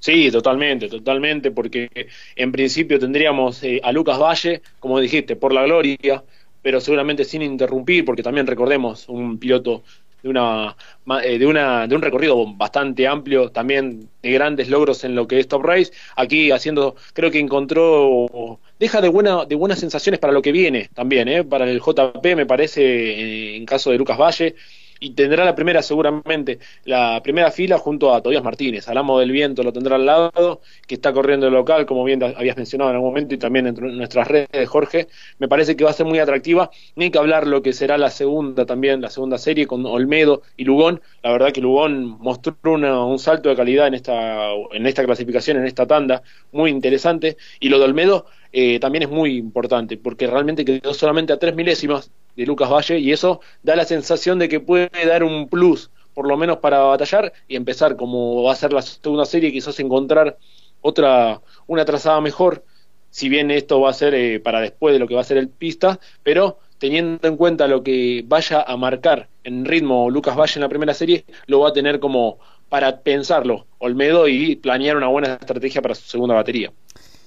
Sí, 0.00 0.30
totalmente, 0.30 0.88
totalmente, 0.88 1.50
porque 1.50 1.90
en 2.36 2.52
principio 2.52 2.98
tendríamos 2.98 3.62
eh, 3.62 3.80
a 3.84 3.92
Lucas 3.92 4.18
Valle, 4.18 4.62
como 4.78 4.98
dijiste, 4.98 5.36
por 5.36 5.52
la 5.52 5.64
gloria, 5.64 6.24
pero 6.62 6.80
seguramente 6.80 7.24
sin 7.24 7.42
interrumpir, 7.42 8.04
porque 8.04 8.22
también 8.22 8.46
recordemos 8.46 9.08
un 9.08 9.38
piloto 9.38 9.84
de 10.22 10.28
una, 10.28 10.76
eh, 11.22 11.38
de 11.38 11.46
una 11.46 11.86
de 11.86 11.94
un 11.94 12.02
recorrido 12.02 12.44
bastante 12.54 13.06
amplio, 13.06 13.50
también 13.50 14.08
de 14.22 14.30
grandes 14.30 14.68
logros 14.68 15.04
en 15.04 15.14
lo 15.14 15.26
que 15.28 15.38
es 15.38 15.48
Top 15.48 15.64
Race, 15.64 15.92
aquí 16.16 16.50
haciendo, 16.50 16.96
creo 17.12 17.30
que 17.30 17.38
encontró, 17.38 18.58
deja 18.78 19.00
de 19.00 19.08
buena, 19.08 19.44
de 19.44 19.54
buenas 19.54 19.78
sensaciones 19.78 20.18
para 20.18 20.32
lo 20.32 20.42
que 20.42 20.52
viene 20.52 20.90
también, 20.94 21.28
¿eh? 21.28 21.44
para 21.44 21.70
el 21.70 21.80
JP 21.80 22.24
me 22.36 22.46
parece, 22.46 22.82
eh, 22.82 23.56
en 23.56 23.66
caso 23.66 23.90
de 23.90 23.98
Lucas 23.98 24.18
Valle, 24.18 24.54
y 25.00 25.10
tendrá 25.10 25.44
la 25.44 25.54
primera 25.54 25.82
seguramente, 25.82 26.58
la 26.84 27.20
primera 27.22 27.50
fila 27.50 27.78
junto 27.78 28.14
a 28.14 28.22
Tobías 28.22 28.42
Martínez. 28.42 28.88
Alamo 28.88 29.18
del 29.18 29.30
Viento 29.30 29.62
lo 29.62 29.72
tendrá 29.72 29.96
al 29.96 30.06
lado, 30.06 30.60
que 30.86 30.94
está 30.94 31.12
corriendo 31.12 31.46
el 31.46 31.52
local, 31.52 31.86
como 31.86 32.04
bien 32.04 32.22
habías 32.22 32.56
mencionado 32.56 32.90
en 32.90 32.96
algún 32.96 33.10
momento, 33.10 33.34
y 33.34 33.38
también 33.38 33.66
en 33.66 33.96
nuestras 33.96 34.28
redes, 34.28 34.68
Jorge. 34.68 35.08
Me 35.38 35.48
parece 35.48 35.76
que 35.76 35.84
va 35.84 35.90
a 35.90 35.94
ser 35.94 36.06
muy 36.06 36.18
atractiva. 36.18 36.70
Ni 36.94 37.10
que 37.10 37.18
hablar 37.18 37.46
lo 37.46 37.62
que 37.62 37.72
será 37.72 37.98
la 37.98 38.10
segunda 38.10 38.66
también, 38.66 39.00
la 39.00 39.10
segunda 39.10 39.38
serie 39.38 39.66
con 39.66 39.84
Olmedo 39.86 40.42
y 40.56 40.64
Lugón. 40.64 41.00
La 41.22 41.32
verdad 41.32 41.52
que 41.52 41.60
Lugón 41.60 42.18
mostró 42.20 42.56
un 42.64 43.18
salto 43.18 43.48
de 43.48 43.56
calidad 43.56 43.86
en 43.86 43.94
esta, 43.94 44.52
en 44.72 44.86
esta 44.86 45.04
clasificación, 45.04 45.56
en 45.58 45.66
esta 45.66 45.86
tanda, 45.86 46.22
muy 46.52 46.70
interesante. 46.70 47.36
Y 47.60 47.68
lo 47.68 47.78
de 47.78 47.84
Olmedo 47.84 48.26
eh, 48.52 48.78
también 48.80 49.02
es 49.02 49.10
muy 49.10 49.36
importante, 49.36 49.96
porque 49.96 50.26
realmente 50.26 50.64
quedó 50.64 50.94
solamente 50.94 51.32
a 51.32 51.38
tres 51.38 51.54
milésimas 51.54 52.10
de 52.36 52.46
Lucas 52.46 52.70
Valle 52.70 52.98
y 52.98 53.12
eso 53.12 53.40
da 53.62 53.76
la 53.76 53.84
sensación 53.84 54.38
de 54.38 54.48
que 54.48 54.60
puede 54.60 54.90
dar 55.06 55.24
un 55.24 55.48
plus, 55.48 55.90
por 56.14 56.28
lo 56.28 56.36
menos 56.36 56.58
para 56.58 56.80
batallar 56.80 57.32
y 57.48 57.56
empezar 57.56 57.96
como 57.96 58.42
va 58.42 58.52
a 58.52 58.56
ser 58.56 58.72
la 58.72 58.82
segunda 58.82 59.24
serie, 59.24 59.52
quizás 59.52 59.78
encontrar 59.80 60.38
otra, 60.80 61.40
una 61.66 61.84
trazada 61.84 62.20
mejor, 62.20 62.64
si 63.10 63.28
bien 63.28 63.50
esto 63.50 63.80
va 63.80 63.90
a 63.90 63.94
ser 63.94 64.14
eh, 64.14 64.40
para 64.40 64.60
después 64.60 64.92
de 64.92 64.98
lo 64.98 65.08
que 65.08 65.14
va 65.14 65.22
a 65.22 65.24
ser 65.24 65.38
el 65.38 65.48
pista, 65.48 65.98
pero 66.22 66.58
teniendo 66.78 67.26
en 67.26 67.36
cuenta 67.36 67.66
lo 67.66 67.82
que 67.82 68.22
vaya 68.26 68.62
a 68.62 68.76
marcar 68.76 69.28
en 69.44 69.64
ritmo 69.64 70.10
Lucas 70.10 70.36
Valle 70.36 70.52
en 70.56 70.62
la 70.62 70.68
primera 70.68 70.94
serie, 70.94 71.24
lo 71.46 71.60
va 71.60 71.70
a 71.70 71.72
tener 71.72 71.98
como 72.00 72.38
para 72.68 73.00
pensarlo 73.00 73.66
Olmedo 73.78 74.28
y 74.28 74.56
planear 74.56 74.96
una 74.96 75.06
buena 75.06 75.34
estrategia 75.34 75.80
para 75.80 75.94
su 75.94 76.02
segunda 76.02 76.34
batería. 76.34 76.72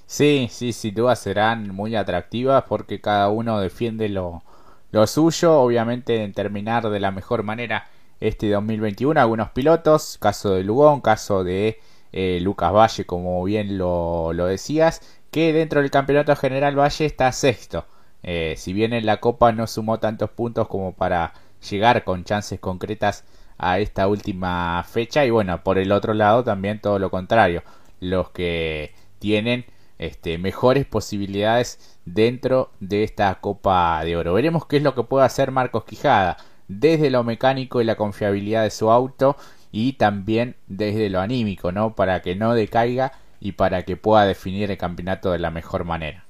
Sí, 0.05 0.47
sí, 0.51 0.73
sin 0.73 0.95
duda 0.95 1.15
serán 1.15 1.73
muy 1.73 1.95
atractivas 1.95 2.63
porque 2.67 2.99
cada 2.99 3.29
uno 3.29 3.59
defiende 3.59 4.09
lo, 4.09 4.43
lo 4.91 5.05
suyo, 5.07 5.59
obviamente 5.59 6.23
en 6.23 6.33
terminar 6.33 6.89
de 6.89 6.99
la 6.99 7.11
mejor 7.11 7.43
manera 7.43 7.87
este 8.19 8.49
2021. 8.49 9.19
Algunos 9.19 9.49
pilotos, 9.51 10.17
caso 10.19 10.51
de 10.51 10.63
Lugón, 10.63 11.01
caso 11.01 11.43
de 11.43 11.79
eh, 12.11 12.39
Lucas 12.41 12.73
Valle, 12.73 13.05
como 13.05 13.43
bien 13.43 13.77
lo, 13.77 14.33
lo, 14.33 14.45
decías, 14.47 15.01
que 15.31 15.53
dentro 15.53 15.81
del 15.81 15.91
campeonato 15.91 16.35
general 16.35 16.77
Valle 16.77 17.05
está 17.05 17.31
sexto. 17.31 17.85
Eh, 18.23 18.55
si 18.57 18.73
bien 18.73 18.93
en 18.93 19.05
la 19.05 19.17
Copa 19.17 19.51
no 19.51 19.67
sumó 19.67 19.99
tantos 19.99 20.29
puntos 20.31 20.67
como 20.67 20.93
para 20.93 21.33
llegar 21.69 22.03
con 22.03 22.23
chances 22.23 22.59
concretas 22.59 23.25
a 23.57 23.79
esta 23.79 24.07
última 24.07 24.83
fecha. 24.83 25.25
Y 25.25 25.29
bueno, 25.29 25.63
por 25.63 25.77
el 25.77 25.91
otro 25.91 26.13
lado 26.13 26.43
también 26.43 26.79
todo 26.81 26.99
lo 26.99 27.11
contrario. 27.11 27.63
Los 27.99 28.31
que 28.31 28.93
tienen 29.19 29.65
este, 29.99 30.37
mejores 30.37 30.85
posibilidades 30.85 31.97
dentro 32.05 32.71
de 32.79 33.03
esta 33.03 33.35
Copa 33.35 34.03
de 34.03 34.17
Oro. 34.17 34.33
Veremos 34.33 34.65
qué 34.65 34.77
es 34.77 34.83
lo 34.83 34.95
que 34.95 35.03
puede 35.03 35.25
hacer 35.25 35.51
Marcos 35.51 35.83
Quijada 35.85 36.37
desde 36.67 37.09
lo 37.09 37.23
mecánico 37.23 37.81
y 37.81 37.83
la 37.83 37.95
confiabilidad 37.95 38.63
de 38.63 38.71
su 38.71 38.89
auto 38.89 39.35
y 39.71 39.93
también 39.93 40.55
desde 40.67 41.09
lo 41.09 41.19
anímico, 41.19 41.71
¿no? 41.71 41.95
Para 41.95 42.21
que 42.21 42.35
no 42.35 42.53
decaiga 42.55 43.11
y 43.39 43.53
para 43.53 43.83
que 43.83 43.97
pueda 43.97 44.25
definir 44.25 44.71
el 44.71 44.77
campeonato 44.77 45.31
de 45.31 45.39
la 45.39 45.51
mejor 45.51 45.83
manera. 45.83 46.25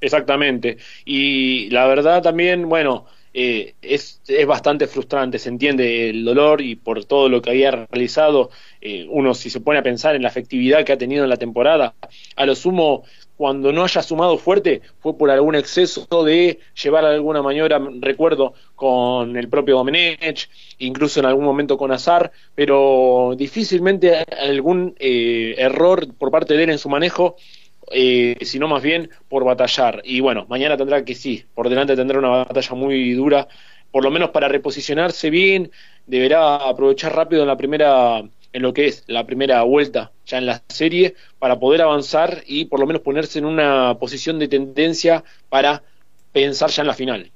Exactamente. 0.00 0.78
Y 1.04 1.70
la 1.70 1.86
verdad 1.86 2.22
también, 2.22 2.68
bueno, 2.68 3.06
eh, 3.40 3.76
es, 3.82 4.20
es, 4.26 4.46
bastante 4.48 4.88
frustrante, 4.88 5.38
se 5.38 5.48
entiende 5.48 6.10
el 6.10 6.24
dolor 6.24 6.60
y 6.60 6.74
por 6.74 7.04
todo 7.04 7.28
lo 7.28 7.40
que 7.40 7.50
había 7.50 7.70
realizado, 7.70 8.50
eh, 8.80 9.06
uno 9.08 9.32
si 9.32 9.48
se 9.48 9.60
pone 9.60 9.78
a 9.78 9.82
pensar 9.84 10.16
en 10.16 10.22
la 10.22 10.28
efectividad 10.28 10.84
que 10.84 10.92
ha 10.92 10.98
tenido 10.98 11.22
en 11.22 11.30
la 11.30 11.36
temporada, 11.36 11.94
a 12.34 12.46
lo 12.46 12.56
sumo 12.56 13.04
cuando 13.36 13.70
no 13.72 13.84
haya 13.84 14.02
sumado 14.02 14.38
fuerte 14.38 14.82
fue 14.98 15.16
por 15.16 15.30
algún 15.30 15.54
exceso 15.54 16.24
de 16.24 16.58
llevar 16.82 17.04
alguna 17.04 17.40
maniobra, 17.40 17.80
recuerdo, 18.00 18.54
con 18.74 19.36
el 19.36 19.48
propio 19.48 19.76
Domenech, 19.76 20.50
incluso 20.78 21.20
en 21.20 21.26
algún 21.26 21.44
momento 21.44 21.78
con 21.78 21.92
Azar, 21.92 22.32
pero 22.56 23.34
difícilmente 23.36 24.24
algún 24.36 24.96
eh, 24.98 25.54
error 25.58 26.12
por 26.18 26.32
parte 26.32 26.54
de 26.54 26.64
él 26.64 26.70
en 26.70 26.78
su 26.78 26.88
manejo, 26.88 27.36
eh, 27.92 28.36
sino 28.42 28.68
más 28.68 28.82
bien 28.82 29.10
por 29.28 29.44
batallar. 29.44 30.02
Y 30.04 30.20
bueno, 30.20 30.46
mañana 30.48 30.76
tendrá 30.76 31.04
que 31.04 31.14
sí, 31.14 31.44
por 31.54 31.68
delante 31.68 31.96
tendrá 31.96 32.18
una 32.18 32.28
batalla 32.28 32.74
muy 32.74 33.12
dura, 33.12 33.48
por 33.90 34.04
lo 34.04 34.10
menos 34.10 34.30
para 34.30 34.48
reposicionarse 34.48 35.30
bien, 35.30 35.70
deberá 36.06 36.56
aprovechar 36.56 37.14
rápido 37.14 37.42
en 37.42 37.48
la 37.48 37.56
primera 37.56 38.22
en 38.52 38.62
lo 38.62 38.72
que 38.72 38.86
es 38.86 39.04
la 39.06 39.26
primera 39.26 39.62
vuelta 39.62 40.12
ya 40.24 40.38
en 40.38 40.46
la 40.46 40.62
serie 40.68 41.14
para 41.38 41.58
poder 41.58 41.82
avanzar 41.82 42.42
y 42.46 42.64
por 42.64 42.80
lo 42.80 42.86
menos 42.86 43.02
ponerse 43.02 43.38
en 43.38 43.44
una 43.44 43.98
posición 43.98 44.38
de 44.38 44.48
tendencia 44.48 45.22
para 45.50 45.82
pensar 46.32 46.70
ya 46.70 46.82
en 46.82 46.88
la 46.88 46.94
final. 46.94 47.32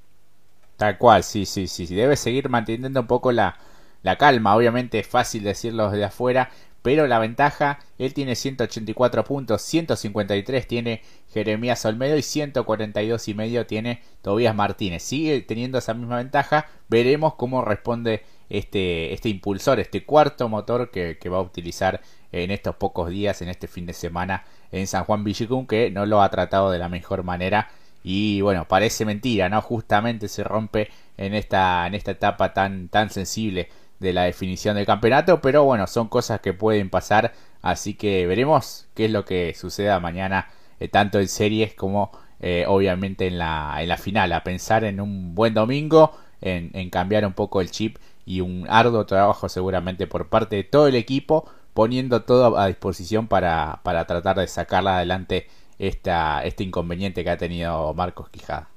Tal 0.77 0.99
cual, 0.99 1.23
sí, 1.23 1.47
sí, 1.47 1.69
sí, 1.69 1.87
debe 1.95 2.17
seguir 2.17 2.49
manteniendo 2.49 3.01
un 3.01 3.07
poco 3.07 3.31
la, 3.31 3.57
la 4.03 4.17
calma, 4.17 4.57
obviamente 4.57 4.99
es 4.99 5.07
fácil 5.07 5.45
decirlo 5.45 5.91
desde 5.91 6.05
afuera, 6.05 6.51
pero 6.83 7.07
la 7.07 7.21
ventaja, 7.21 7.79
él 7.99 8.13
tiene 8.13 8.35
184 8.35 9.25
puntos, 9.25 9.63
153 9.63 10.67
tiene 10.67 11.03
Jeremías 11.33 11.85
Olmedo 11.85 12.17
y 12.17 12.23
142 12.23 13.29
y 13.29 13.35
medio 13.35 13.67
tiene 13.67 14.03
Tobías 14.21 14.55
Martínez. 14.55 15.05
Sigue 15.05 15.41
teniendo 15.43 15.79
esa 15.79 15.95
misma 15.95 16.17
ventaja, 16.17 16.67
veremos 16.89 17.35
cómo 17.37 17.65
responde 17.65 18.25
este, 18.51 19.15
este 19.15 19.29
impulsor, 19.29 19.79
este 19.79 20.05
cuarto 20.05 20.49
motor 20.49 20.91
que, 20.91 21.17
va 21.29 21.39
a 21.39 21.43
utilizar 21.43 22.01
en 22.33 22.51
estos 22.51 22.75
pocos 22.77 23.11
días, 23.11 23.41
en 23.43 23.49
este 23.49 23.69
fin 23.69 23.87
de 23.87 23.93
semana 23.93 24.45
en 24.73 24.87
San 24.89 25.05
Juan 25.05 25.23
Villicum, 25.23 25.67
que 25.67 25.91
no 25.91 26.05
lo 26.05 26.21
ha 26.21 26.31
tratado 26.31 26.71
de 26.71 26.79
la 26.79 26.89
mejor 26.89 27.23
manera. 27.23 27.71
Y 28.03 28.41
bueno, 28.41 28.67
parece 28.67 29.05
mentira, 29.05 29.49
¿no? 29.49 29.63
Justamente 29.63 30.27
se 30.27 30.43
rompe 30.43 30.91
en 31.17 31.35
esta, 31.35 31.87
en 31.87 31.95
esta 31.95 32.11
etapa 32.11 32.53
tan, 32.53 32.89
tan 32.89 33.11
sensible 33.11 33.69
de 34.03 34.13
la 34.13 34.25
definición 34.25 34.77
del 34.77 34.85
campeonato, 34.85 35.41
pero 35.41 35.65
bueno, 35.65 35.87
son 35.87 36.09
cosas 36.09 36.41
que 36.41 36.53
pueden 36.53 36.91
pasar, 36.91 37.33
así 37.63 37.95
que 37.95 38.27
veremos 38.27 38.89
qué 38.95 39.07
es 39.07 39.11
lo 39.11 39.25
que 39.25 39.55
suceda 39.55 40.01
mañana, 40.01 40.51
eh, 40.81 40.89
tanto 40.89 41.19
en 41.21 41.29
series 41.29 41.75
como 41.75 42.13
eh, 42.41 42.65
obviamente 42.67 43.29
en 43.29 43.39
la, 43.39 43.77
en 43.81 43.89
la 43.89 43.97
final, 43.97 44.33
a 44.33 44.43
pensar 44.43 44.85
en 44.85 45.01
un 45.01 45.35
buen 45.35 45.55
domingo, 45.55 46.13
en, 46.41 46.91
cambiar 46.91 47.25
un 47.25 47.35
poco 47.35 47.61
el 47.61 47.71
chip 47.71 47.99
y 48.27 48.41
un 48.41 48.67
arduo 48.69 49.07
trabajo 49.07 49.49
seguramente 49.49 50.09
por 50.09 50.29
parte 50.29 50.57
de 50.57 50.65
todo 50.65 50.89
el 50.89 50.97
equipo, 50.97 51.49
poniendo 51.73 52.23
todo 52.23 52.59
a 52.59 52.67
disposición 52.67 53.29
para, 53.29 53.81
para 53.85 54.07
tratar 54.07 54.37
de 54.39 54.49
sacarla 54.49 54.97
adelante 54.97 55.47
esta, 55.79 56.45
este 56.45 56.65
inconveniente 56.65 57.23
que 57.23 57.31
ha 57.31 57.39
tenido 57.39 57.95
Marcos 57.95 58.29
Quijada. 58.29 58.69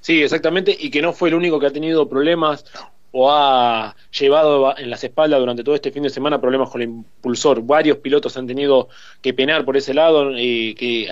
Sí, 0.00 0.22
exactamente, 0.22 0.76
y 0.78 0.90
que 0.90 1.02
no 1.02 1.12
fue 1.12 1.28
el 1.28 1.34
único 1.34 1.58
que 1.58 1.66
ha 1.66 1.72
tenido 1.72 2.08
problemas 2.08 2.64
o 3.12 3.30
ha 3.30 3.94
llevado 4.10 4.76
en 4.76 4.90
las 4.90 5.04
espaldas 5.04 5.38
durante 5.38 5.62
todo 5.62 5.74
este 5.74 5.92
fin 5.92 6.02
de 6.02 6.10
semana 6.10 6.40
problemas 6.40 6.70
con 6.70 6.82
el 6.82 6.88
impulsor. 6.88 7.62
Varios 7.62 7.98
pilotos 7.98 8.36
han 8.36 8.46
tenido 8.46 8.88
que 9.20 9.34
penar 9.34 9.64
por 9.64 9.76
ese 9.76 9.94
lado, 9.94 10.32
y 10.36 10.74
que 10.74 11.08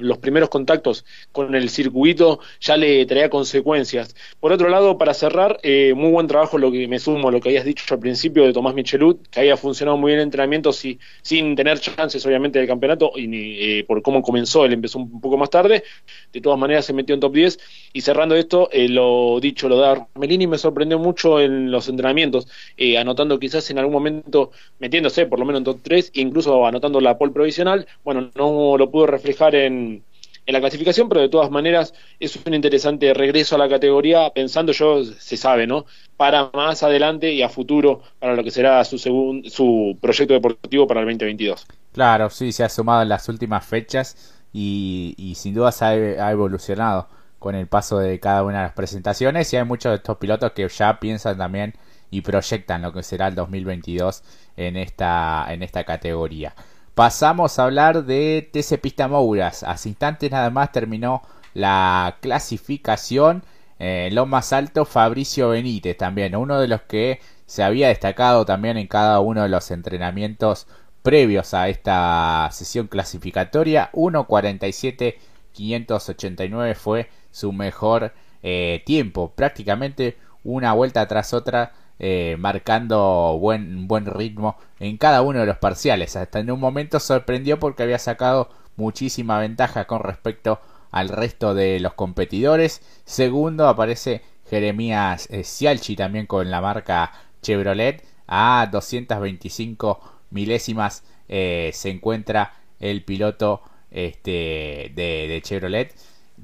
los 0.00 0.18
primeros 0.18 0.48
contactos 0.48 1.04
con 1.32 1.54
el 1.54 1.70
circuito 1.70 2.40
ya 2.60 2.76
le 2.76 3.06
traía 3.06 3.30
consecuencias. 3.30 4.14
Por 4.40 4.52
otro 4.52 4.68
lado, 4.68 4.98
para 4.98 5.14
cerrar, 5.14 5.58
eh, 5.62 5.94
muy 5.94 6.10
buen 6.10 6.26
trabajo 6.26 6.58
lo 6.58 6.70
que 6.70 6.88
me 6.88 6.98
sumo 6.98 7.28
a 7.28 7.32
lo 7.32 7.40
que 7.40 7.50
habías 7.50 7.64
dicho 7.64 7.94
al 7.94 8.00
principio 8.00 8.44
de 8.44 8.52
Tomás 8.52 8.74
Michelut, 8.74 9.26
que 9.28 9.40
había 9.40 9.56
funcionado 9.56 9.96
muy 9.96 10.10
bien 10.10 10.20
el 10.20 10.24
entrenamiento 10.24 10.70
y, 10.82 10.98
sin 11.22 11.54
tener 11.54 11.78
chances 11.78 12.24
obviamente 12.26 12.58
del 12.58 12.68
campeonato 12.68 13.12
y 13.16 13.78
eh, 13.78 13.84
por 13.84 14.02
cómo 14.02 14.22
comenzó, 14.22 14.64
él 14.64 14.72
empezó 14.72 14.98
un 14.98 15.20
poco 15.20 15.36
más 15.36 15.50
tarde, 15.50 15.84
de 16.32 16.40
todas 16.40 16.58
maneras 16.58 16.84
se 16.84 16.92
metió 16.92 17.14
en 17.14 17.20
top 17.20 17.32
10 17.32 17.58
y 17.92 18.00
cerrando 18.00 18.34
esto, 18.34 18.68
eh, 18.72 18.88
lo 18.88 19.38
dicho, 19.40 19.68
lo 19.68 19.78
de 19.78 19.86
Armelini 19.86 20.46
me 20.46 20.58
sorprendió 20.58 20.98
mucho 20.98 21.38
en 21.44 21.70
los 21.70 21.88
entrenamientos, 21.88 22.48
eh, 22.76 22.98
anotando 22.98 23.38
quizás 23.38 23.70
en 23.70 23.78
algún 23.78 23.92
momento, 23.92 24.50
metiéndose 24.78 25.26
por 25.26 25.38
lo 25.38 25.44
menos 25.44 25.60
en 25.60 25.64
top 25.64 25.80
3, 25.82 26.12
e 26.14 26.20
incluso 26.20 26.66
anotando 26.66 27.00
la 27.00 27.18
pole 27.18 27.32
provisional. 27.32 27.86
Bueno, 28.04 28.30
no 28.34 28.76
lo 28.76 28.90
pudo 28.90 29.06
reflejar 29.06 29.54
en, 29.54 30.04
en 30.46 30.52
la 30.52 30.60
clasificación, 30.60 31.08
pero 31.08 31.20
de 31.20 31.28
todas 31.28 31.50
maneras 31.50 31.94
es 32.20 32.38
un 32.44 32.54
interesante 32.54 33.14
regreso 33.14 33.54
a 33.54 33.58
la 33.58 33.68
categoría, 33.68 34.30
pensando 34.30 34.72
yo, 34.72 35.04
se 35.04 35.36
sabe, 35.36 35.66
¿no? 35.66 35.86
Para 36.16 36.50
más 36.52 36.82
adelante 36.82 37.32
y 37.32 37.42
a 37.42 37.48
futuro, 37.48 38.02
para 38.18 38.34
lo 38.34 38.44
que 38.44 38.50
será 38.50 38.84
su, 38.84 38.98
su 38.98 39.98
proyecto 40.00 40.34
deportivo 40.34 40.86
para 40.86 41.00
el 41.00 41.06
2022. 41.06 41.66
Claro, 41.92 42.30
sí, 42.30 42.52
se 42.52 42.64
ha 42.64 42.68
sumado 42.68 43.02
en 43.02 43.08
las 43.08 43.28
últimas 43.28 43.64
fechas 43.64 44.32
y 44.52 45.32
sin 45.36 45.54
duda 45.54 45.72
se 45.72 45.84
ha 45.84 46.30
evolucionado 46.30 47.08
con 47.44 47.54
el 47.54 47.66
paso 47.66 47.98
de 47.98 48.18
cada 48.20 48.42
una 48.42 48.56
de 48.56 48.64
las 48.64 48.72
presentaciones 48.72 49.52
y 49.52 49.58
hay 49.58 49.64
muchos 49.64 49.90
de 49.90 49.96
estos 49.96 50.16
pilotos 50.16 50.52
que 50.52 50.66
ya 50.66 50.98
piensan 50.98 51.36
también 51.36 51.74
y 52.10 52.22
proyectan 52.22 52.80
lo 52.80 52.90
que 52.90 53.02
será 53.02 53.28
el 53.28 53.34
2022 53.34 54.22
en 54.56 54.78
esta, 54.78 55.44
en 55.50 55.62
esta 55.62 55.84
categoría. 55.84 56.54
Pasamos 56.94 57.58
a 57.58 57.64
hablar 57.64 58.06
de 58.06 58.48
TC 58.50 58.80
Pista 58.80 59.08
Mouras. 59.08 59.62
Hace 59.62 59.90
instantes 59.90 60.30
nada 60.30 60.48
más 60.48 60.72
terminó 60.72 61.20
la 61.52 62.16
clasificación. 62.22 63.44
eh, 63.78 64.08
lo 64.10 64.24
más 64.24 64.54
alto, 64.54 64.86
Fabricio 64.86 65.50
Benítez 65.50 65.98
también, 65.98 66.34
uno 66.36 66.58
de 66.58 66.68
los 66.68 66.80
que 66.82 67.20
se 67.44 67.62
había 67.62 67.88
destacado 67.88 68.46
también 68.46 68.78
en 68.78 68.86
cada 68.86 69.20
uno 69.20 69.42
de 69.42 69.50
los 69.50 69.70
entrenamientos 69.70 70.66
previos 71.02 71.52
a 71.52 71.68
esta 71.68 72.48
sesión 72.52 72.86
clasificatoria. 72.86 73.90
1.47 73.92 75.16
589 75.52 76.74
fue 76.74 77.08
su 77.34 77.52
mejor 77.52 78.12
eh, 78.44 78.82
tiempo, 78.86 79.32
prácticamente 79.34 80.16
una 80.44 80.72
vuelta 80.72 81.08
tras 81.08 81.34
otra, 81.34 81.72
eh, 81.98 82.36
marcando 82.38 83.36
buen, 83.40 83.88
buen 83.88 84.06
ritmo 84.06 84.56
en 84.78 84.98
cada 84.98 85.22
uno 85.22 85.40
de 85.40 85.46
los 85.46 85.58
parciales. 85.58 86.14
Hasta 86.14 86.38
en 86.38 86.50
un 86.52 86.60
momento 86.60 87.00
sorprendió 87.00 87.58
porque 87.58 87.82
había 87.82 87.98
sacado 87.98 88.50
muchísima 88.76 89.40
ventaja 89.40 89.86
con 89.86 90.00
respecto 90.04 90.60
al 90.92 91.08
resto 91.08 91.54
de 91.54 91.80
los 91.80 91.94
competidores. 91.94 92.82
Segundo 93.04 93.66
aparece 93.66 94.22
Jeremías 94.48 95.28
eh, 95.30 95.42
Cialchi 95.42 95.96
también 95.96 96.26
con 96.26 96.50
la 96.52 96.60
marca 96.60 97.12
Chevrolet 97.42 98.04
a 98.28 98.68
225 98.70 100.00
milésimas 100.30 101.02
se 101.26 101.90
encuentra 101.90 102.52
el 102.80 103.02
piloto 103.02 103.62
este, 103.90 104.92
de 104.94 105.40
Chevrolet 105.42 105.94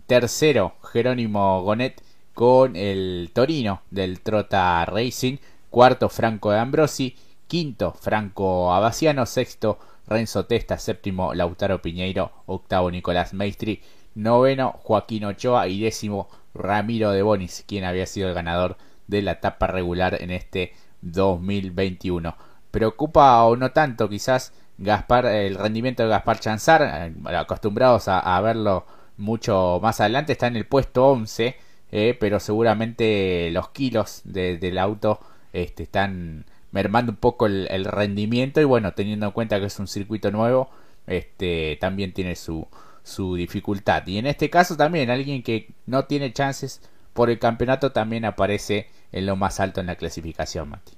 Tercero, 0.06 0.74
Jerónimo 0.92 1.62
Gonet 1.62 2.02
con 2.34 2.76
el 2.76 3.30
Torino 3.32 3.82
del 3.90 4.20
Trota 4.20 4.84
Racing. 4.86 5.36
Cuarto, 5.68 6.08
Franco 6.08 6.50
de 6.50 6.58
Ambrosi. 6.58 7.16
Quinto, 7.46 7.92
Franco 7.92 8.72
Abasiano. 8.72 9.26
Sexto, 9.26 9.78
Renzo 10.06 10.46
Testa. 10.46 10.78
Séptimo, 10.78 11.34
Lautaro 11.34 11.82
Piñeiro. 11.82 12.32
Octavo, 12.46 12.90
Nicolás 12.90 13.34
Maestri. 13.34 13.82
Noveno, 14.14 14.72
Joaquín 14.82 15.24
Ochoa. 15.24 15.68
Y 15.68 15.80
décimo, 15.80 16.28
Ramiro 16.54 17.10
de 17.10 17.22
Bonis, 17.22 17.64
quien 17.66 17.84
había 17.84 18.06
sido 18.06 18.28
el 18.28 18.34
ganador 18.34 18.76
de 19.06 19.22
la 19.22 19.32
etapa 19.32 19.66
regular 19.66 20.16
en 20.20 20.30
este 20.30 20.72
2021. 21.02 22.36
Preocupa 22.70 23.44
o 23.44 23.56
no 23.56 23.72
tanto 23.72 24.08
quizás 24.08 24.52
Gaspar, 24.78 25.26
el 25.26 25.56
rendimiento 25.56 26.04
de 26.04 26.08
Gaspar 26.08 26.40
Chanzar, 26.40 26.82
eh, 26.82 27.36
acostumbrados 27.36 28.08
a 28.08 28.40
verlo 28.40 28.86
mucho 29.20 29.78
más 29.82 30.00
adelante, 30.00 30.32
está 30.32 30.46
en 30.48 30.56
el 30.56 30.66
puesto 30.66 31.06
11, 31.06 31.56
eh, 31.92 32.16
pero 32.18 32.40
seguramente 32.40 33.50
los 33.52 33.70
kilos 33.70 34.22
del 34.24 34.78
auto 34.78 35.20
este, 35.52 35.84
están 35.84 36.44
mermando 36.72 37.12
un 37.12 37.18
poco 37.18 37.46
el, 37.46 37.84
rendimiento 37.84 38.60
y 38.60 38.64
bueno, 38.64 38.92
teniendo 38.92 39.26
en 39.26 39.32
cuenta 39.32 39.60
que 39.60 39.66
es 39.66 39.78
un 39.78 39.88
circuito 39.88 40.30
nuevo, 40.30 40.70
este, 41.06 41.76
también 41.80 42.12
tiene 42.12 42.36
su, 42.36 42.66
su 43.02 43.34
dificultad. 43.34 44.06
Y 44.06 44.18
en 44.18 44.26
este 44.26 44.50
caso 44.50 44.76
también 44.76 45.10
alguien 45.10 45.42
que 45.42 45.68
no 45.86 46.04
tiene 46.04 46.32
chances 46.32 46.80
por 47.12 47.30
el 47.30 47.38
campeonato 47.38 47.92
también 47.92 48.24
aparece 48.24 48.88
en 49.12 49.26
lo 49.26 49.36
más 49.36 49.60
alto 49.60 49.80
en 49.80 49.86
la 49.86 49.96
clasificación, 49.96 50.68
Mati. 50.68 50.92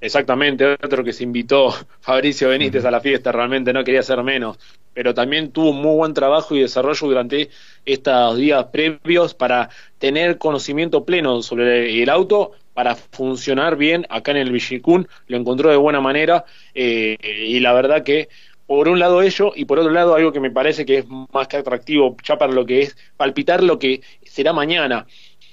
Exactamente, 0.00 0.64
otro 0.82 1.04
que 1.04 1.12
se 1.12 1.24
invitó, 1.24 1.74
Fabricio 2.00 2.48
Benítez, 2.48 2.84
a 2.84 2.90
la 2.90 3.00
fiesta, 3.00 3.32
realmente 3.32 3.72
no 3.72 3.84
quería 3.84 4.02
ser 4.02 4.22
menos, 4.22 4.58
pero 4.96 5.12
también 5.12 5.52
tuvo 5.52 5.72
un 5.72 5.82
muy 5.82 5.94
buen 5.94 6.14
trabajo 6.14 6.56
y 6.56 6.60
desarrollo 6.60 7.06
durante 7.06 7.50
estos 7.84 8.38
días 8.38 8.64
previos 8.72 9.34
para 9.34 9.68
tener 9.98 10.38
conocimiento 10.38 11.04
pleno 11.04 11.42
sobre 11.42 12.02
el 12.02 12.08
auto, 12.08 12.52
para 12.72 12.96
funcionar 12.96 13.76
bien 13.76 14.06
acá 14.08 14.30
en 14.30 14.38
el 14.38 14.52
Villicún, 14.52 15.06
lo 15.26 15.36
encontró 15.36 15.70
de 15.70 15.76
buena 15.76 16.00
manera 16.00 16.46
eh, 16.74 17.18
y 17.46 17.60
la 17.60 17.74
verdad 17.74 18.04
que 18.04 18.30
por 18.66 18.88
un 18.88 18.98
lado 18.98 19.20
ello 19.20 19.52
y 19.54 19.66
por 19.66 19.78
otro 19.78 19.92
lado 19.92 20.14
algo 20.14 20.32
que 20.32 20.40
me 20.40 20.50
parece 20.50 20.86
que 20.86 20.98
es 20.98 21.04
más 21.30 21.46
que 21.46 21.58
atractivo 21.58 22.16
ya 22.24 22.38
para 22.38 22.54
lo 22.54 22.64
que 22.64 22.80
es 22.80 22.96
palpitar 23.18 23.62
lo 23.62 23.78
que 23.78 24.00
será 24.24 24.54
mañana 24.54 25.06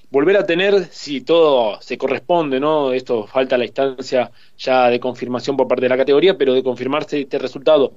volver 0.10 0.38
a 0.38 0.46
tener, 0.46 0.86
si 0.92 1.22
todo 1.22 1.82
se 1.82 1.98
corresponde, 1.98 2.60
¿no? 2.60 2.94
Esto 2.94 3.26
falta 3.26 3.58
la 3.58 3.66
instancia 3.66 4.32
ya 4.60 4.88
de 4.90 5.00
confirmación 5.00 5.58
por 5.58 5.68
parte 5.68 5.86
de 5.86 5.90
la 5.90 5.98
categoría, 5.98 6.38
pero 6.38 6.54
de 6.54 6.62
confirmarse 6.62 7.22
este 7.22 7.40
resultado 7.40 7.94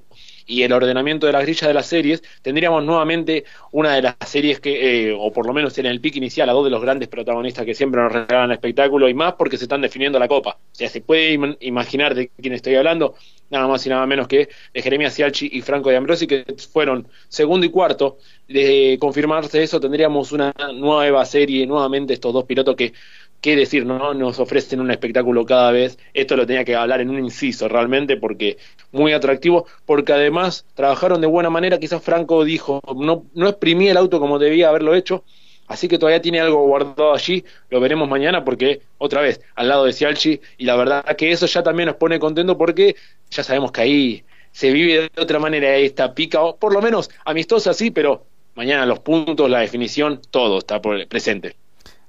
y 0.46 0.62
el 0.62 0.72
ordenamiento 0.72 1.26
de 1.26 1.32
las 1.32 1.42
grillas 1.42 1.68
de 1.68 1.74
las 1.74 1.87
series, 1.87 2.22
tendríamos 2.40 2.85
nuevamente 2.85 3.44
una 3.72 3.94
de 3.94 4.02
las 4.02 4.16
series 4.24 4.61
que, 4.61 5.09
eh, 5.09 5.16
o 5.18 5.32
por 5.32 5.46
lo 5.46 5.52
menos 5.52 5.76
en 5.78 5.87
el 5.87 6.00
pick 6.00 6.16
inicial, 6.16 6.48
a 6.48 6.52
dos 6.52 6.64
de 6.64 6.70
los 6.70 6.80
grandes 6.80 7.09
protagonistas 7.09 7.64
que 7.64 7.74
siempre 7.74 8.00
nos 8.00 8.12
regalan 8.12 8.50
el 8.50 8.54
espectáculo 8.54 9.09
y 9.09 9.14
más 9.14 9.35
porque 9.35 9.59
se 9.59 9.64
están 9.64 9.80
definiendo 9.80 10.18
la 10.18 10.28
copa. 10.28 10.59
O 10.72 10.74
sea, 10.74 10.88
se 10.88 11.00
puede 11.00 11.38
imaginar 11.61 12.14
de 12.14 12.28
quién 12.40 12.54
estoy 12.54 12.76
hablando, 12.76 13.14
nada 13.50 13.66
más 13.66 13.85
y 13.87 13.90
nada 13.90 14.06
menos 14.06 14.28
que 14.28 14.48
de 14.72 14.82
Jeremia 14.82 15.11
Cialchi 15.11 15.48
y 15.52 15.61
Franco 15.62 15.90
de 15.90 15.96
Ambrosi, 15.96 16.26
que 16.26 16.44
fueron 16.72 17.09
segundo 17.28 17.66
y 17.66 17.70
cuarto. 17.70 18.18
De 18.48 18.96
confirmarse 19.00 19.62
eso, 19.62 19.80
tendríamos 19.80 20.30
una 20.30 20.54
nueva 20.74 21.24
serie, 21.24 21.66
nuevamente 21.66 22.14
estos 22.14 22.32
dos 22.32 22.44
pilotos 22.44 22.76
que 22.76 22.92
qué 23.40 23.57
decir, 23.57 23.87
¿no? 23.87 24.14
Nos 24.14 24.38
ofrecen 24.40 24.81
un 24.81 24.90
espectáculo 24.90 25.44
cada 25.46 25.70
vez. 25.70 25.99
Esto 26.14 26.37
lo 26.37 26.46
tenía 26.46 26.64
que 26.64 26.75
hablar 26.75 27.01
en 27.01 27.11
un 27.11 27.18
inciso 27.18 27.68
realmente 27.68 28.16
porque 28.16 28.57
muy 28.92 29.12
atractivo, 29.12 29.66
porque 29.85 30.12
además 30.12 30.64
trabajaron 30.75 31.20
de 31.20 31.27
buena 31.27 31.51
manera. 31.51 31.79
Quizás 31.79 32.03
Franco 32.03 32.44
dijo, 32.44 32.81
no, 32.96 33.25
no 33.35 33.49
exprimí 33.49 33.88
el 33.88 33.96
auto 33.96 34.20
como 34.20 34.38
debía 34.38 34.68
haberlo 34.68 34.94
hecho, 34.94 35.25
así 35.68 35.88
que 35.88 35.99
todavía 35.99 36.20
tiene 36.20 36.40
algo 36.40 36.66
guardado 36.66 37.14
allí. 37.14 37.44
Lo 37.70 37.81
veremos 37.81 38.09
mañana 38.09 38.44
porque, 38.44 38.81
otra 38.99 39.20
vez, 39.20 39.40
al 39.55 39.68
lado 39.68 39.85
de 39.85 39.92
Cialchi, 39.92 40.40
y 40.59 40.64
la 40.64 40.77
verdad 40.77 41.05
que 41.16 41.31
eso 41.31 41.46
ya 41.46 41.62
también 41.62 41.88
nos 41.88 41.96
pone 41.96 42.18
contento 42.18 42.59
porque 42.59 42.96
ya 43.31 43.42
sabemos 43.42 43.72
que 43.72 43.81
ahí 43.81 44.25
se 44.53 44.72
vive 44.72 45.11
de 45.14 45.22
otra 45.22 45.38
manera 45.38 45.77
esta 45.77 46.14
pica, 46.14 46.40
o 46.42 46.57
por 46.57 46.72
lo 46.72 46.81
menos 46.81 47.11
amistosa 47.27 47.75
sí, 47.75 47.90
pero 47.90 48.25
mañana 48.55 48.87
los 48.87 49.01
puntos, 49.01 49.51
la 49.51 49.61
definición, 49.61 50.22
todo 50.31 50.59
está 50.59 50.81
presente. 50.81 51.57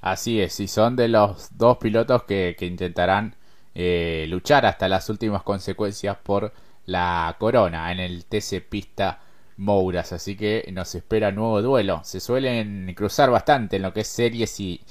Así 0.01 0.39
es, 0.41 0.59
y 0.59 0.67
son 0.67 0.95
de 0.95 1.07
los 1.07 1.57
dos 1.57 1.77
pilotos 1.77 2.23
que, 2.23 2.55
intentarán 2.61 3.35
eh, 3.75 4.25
luchar 4.29 4.65
hasta 4.65 4.87
las 4.87 5.09
últimas 5.09 5.43
consecuencias 5.43 6.17
por 6.17 6.53
la 6.85 7.35
corona 7.39 7.91
en 7.91 7.99
el 7.99 8.25
TC 8.25 8.61
Pista 8.67 9.19
Mouras. 9.57 10.13
Así 10.13 10.35
que 10.37 10.69
nos 10.71 10.93
espera 10.95 11.31
nuevo 11.31 11.61
duelo. 11.61 12.01
Se 12.03 12.19
suelen 12.19 12.93
cruzar 12.95 13.31
bastante 13.31 13.77
en 13.77 13.81
lo 13.83 13.93
que 13.93 14.01
es 14.01 14.07
series 14.07 14.59
y, 14.59 14.81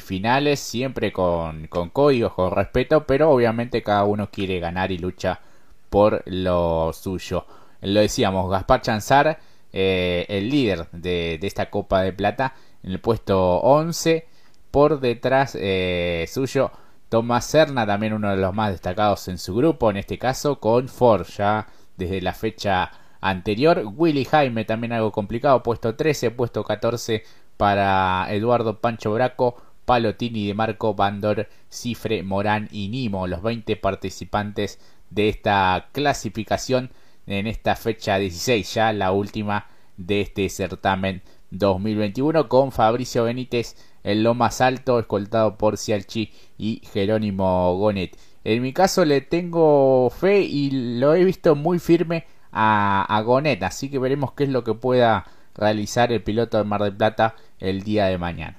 finales, 0.00 0.60
siempre 0.60 1.12
con, 1.12 1.66
con 1.68 1.88
códigos, 1.90 2.34
con 2.34 2.52
respeto, 2.52 3.06
pero 3.06 3.30
obviamente 3.30 3.82
cada 3.82 4.04
uno 4.04 4.30
quiere 4.30 4.60
ganar 4.60 4.92
y 4.92 4.98
lucha 4.98 5.40
por 5.88 6.22
lo 6.26 6.92
suyo. 6.92 7.46
Lo 7.80 8.00
decíamos, 8.00 8.50
Gaspar 8.50 8.82
Chanzar, 8.82 9.38
eh, 9.72 10.26
el 10.28 10.50
líder 10.50 10.88
de, 10.92 11.38
de 11.40 11.46
esta 11.46 11.70
Copa 11.70 12.02
de 12.02 12.12
Plata, 12.12 12.54
en 12.82 12.92
el 12.92 13.00
puesto 13.00 13.56
11 13.60 14.29
por 14.70 15.00
detrás 15.00 15.56
eh, 15.58 16.26
suyo, 16.28 16.70
Tomás 17.08 17.44
Serna, 17.46 17.86
también 17.86 18.12
uno 18.12 18.30
de 18.30 18.36
los 18.36 18.54
más 18.54 18.70
destacados 18.70 19.26
en 19.28 19.38
su 19.38 19.54
grupo, 19.54 19.90
en 19.90 19.96
este 19.96 20.18
caso 20.18 20.60
con 20.60 20.88
Ford, 20.88 21.26
ya 21.26 21.66
desde 21.96 22.20
la 22.20 22.32
fecha 22.34 22.92
anterior. 23.20 23.82
Willy 23.96 24.24
Jaime, 24.24 24.64
también 24.64 24.92
algo 24.92 25.12
complicado, 25.12 25.62
puesto 25.62 25.96
13, 25.96 26.30
puesto 26.30 26.64
14 26.64 27.24
para 27.56 28.26
Eduardo 28.30 28.80
Pancho 28.80 29.12
Braco, 29.12 29.56
Palotini, 29.84 30.46
De 30.46 30.54
Marco, 30.54 30.94
Bandor, 30.94 31.48
Cifre, 31.68 32.22
Morán 32.22 32.68
y 32.70 32.88
Nimo, 32.88 33.26
los 33.26 33.42
20 33.42 33.76
participantes 33.76 34.78
de 35.10 35.28
esta 35.28 35.88
clasificación 35.92 36.90
en 37.26 37.46
esta 37.46 37.76
fecha 37.76 38.18
16, 38.18 38.74
ya 38.74 38.92
la 38.92 39.12
última 39.12 39.66
de 39.96 40.20
este 40.20 40.48
certamen 40.48 41.22
2021, 41.50 42.48
con 42.48 42.72
Fabricio 42.72 43.24
Benítez 43.24 43.76
en 44.04 44.22
lo 44.22 44.34
más 44.34 44.60
alto, 44.60 44.98
escoltado 44.98 45.56
por 45.56 45.76
Cialchi 45.78 46.32
y 46.58 46.82
Jerónimo 46.92 47.76
Gonet. 47.76 48.16
En 48.44 48.62
mi 48.62 48.72
caso 48.72 49.04
le 49.04 49.20
tengo 49.20 50.10
fe 50.10 50.40
y 50.40 50.98
lo 50.98 51.14
he 51.14 51.24
visto 51.24 51.54
muy 51.54 51.78
firme 51.78 52.26
a, 52.52 53.04
a 53.08 53.20
Gonet, 53.22 53.62
así 53.62 53.90
que 53.90 53.98
veremos 53.98 54.32
qué 54.32 54.44
es 54.44 54.50
lo 54.50 54.64
que 54.64 54.74
pueda 54.74 55.26
realizar 55.54 56.12
el 56.12 56.22
piloto 56.22 56.58
de 56.58 56.64
Mar 56.64 56.82
del 56.82 56.96
Plata 56.96 57.34
el 57.58 57.82
día 57.82 58.06
de 58.06 58.18
mañana. 58.18 58.56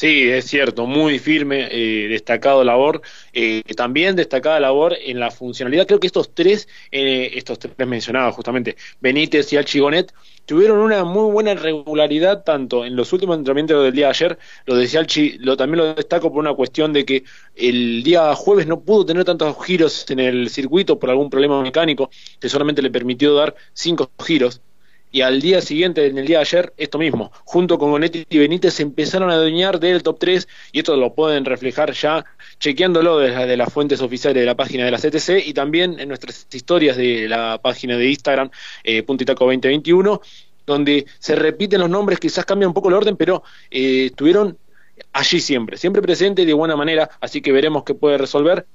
Sí, 0.00 0.30
es 0.30 0.46
cierto, 0.46 0.86
muy 0.86 1.18
firme, 1.18 1.68
eh, 1.70 2.08
destacado 2.08 2.64
labor, 2.64 3.02
eh, 3.34 3.62
también 3.76 4.16
destacada 4.16 4.58
labor 4.58 4.96
en 4.98 5.20
la 5.20 5.30
funcionalidad. 5.30 5.86
Creo 5.86 6.00
que 6.00 6.06
estos 6.06 6.34
tres, 6.34 6.68
eh, 6.90 7.32
estos 7.34 7.58
tres 7.58 7.86
mencionados 7.86 8.34
justamente, 8.34 8.76
Benítez 8.98 9.52
y 9.52 9.58
Alchigonet, 9.58 10.14
tuvieron 10.46 10.78
una 10.78 11.04
muy 11.04 11.30
buena 11.30 11.52
regularidad 11.54 12.44
tanto 12.44 12.86
en 12.86 12.96
los 12.96 13.12
últimos 13.12 13.36
entrenamientos 13.36 13.84
del 13.84 13.92
día 13.92 14.06
de 14.06 14.10
ayer, 14.10 14.38
lo 14.64 14.74
decía 14.74 15.00
Alchi, 15.00 15.36
lo, 15.38 15.54
también 15.58 15.78
lo 15.84 15.94
destaco 15.94 16.30
por 16.30 16.38
una 16.38 16.54
cuestión 16.54 16.94
de 16.94 17.04
que 17.04 17.24
el 17.54 18.02
día 18.02 18.34
jueves 18.34 18.66
no 18.66 18.80
pudo 18.80 19.04
tener 19.04 19.24
tantos 19.26 19.54
giros 19.66 20.06
en 20.10 20.20
el 20.20 20.48
circuito 20.48 20.98
por 20.98 21.10
algún 21.10 21.28
problema 21.28 21.60
mecánico 21.60 22.08
que 22.40 22.48
solamente 22.48 22.80
le 22.80 22.90
permitió 22.90 23.34
dar 23.34 23.54
cinco 23.74 24.10
giros 24.24 24.62
y 25.12 25.22
al 25.22 25.40
día 25.40 25.60
siguiente, 25.60 26.06
en 26.06 26.18
el 26.18 26.26
día 26.26 26.38
de 26.38 26.42
ayer, 26.42 26.72
esto 26.76 26.98
mismo, 26.98 27.32
junto 27.44 27.78
con 27.78 27.90
Bonetti 27.90 28.24
y 28.28 28.38
Benítez, 28.38 28.74
se 28.74 28.82
empezaron 28.82 29.30
a 29.30 29.34
adueñar 29.34 29.80
del 29.80 30.02
top 30.02 30.18
3 30.18 30.48
y 30.72 30.78
esto 30.78 30.96
lo 30.96 31.14
pueden 31.14 31.44
reflejar 31.44 31.92
ya 31.92 32.24
chequeándolo 32.58 33.18
desde 33.18 33.56
las 33.56 33.72
fuentes 33.72 34.00
oficiales 34.02 34.40
de 34.40 34.46
la 34.46 34.54
página 34.54 34.84
de 34.84 34.90
la 34.90 34.98
CTC 34.98 35.46
y 35.46 35.52
también 35.52 35.98
en 35.98 36.08
nuestras 36.08 36.46
historias 36.52 36.96
de 36.96 37.28
la 37.28 37.58
página 37.62 37.96
de 37.96 38.08
Instagram, 38.08 38.50
eh, 38.84 39.02
Puntitaco 39.02 39.44
2021, 39.44 40.20
donde 40.66 41.06
se 41.18 41.34
repiten 41.34 41.80
los 41.80 41.90
nombres, 41.90 42.20
quizás 42.20 42.44
cambia 42.44 42.68
un 42.68 42.74
poco 42.74 42.88
el 42.88 42.94
orden, 42.94 43.16
pero 43.16 43.42
eh, 43.70 44.06
estuvieron 44.06 44.56
allí 45.12 45.40
siempre, 45.40 45.76
siempre 45.76 46.02
presente 46.02 46.44
de 46.44 46.52
buena 46.52 46.76
manera, 46.76 47.10
así 47.20 47.40
que 47.40 47.52
veremos 47.52 47.84
qué 47.84 47.94
puede 47.94 48.18
resolver. 48.18 48.66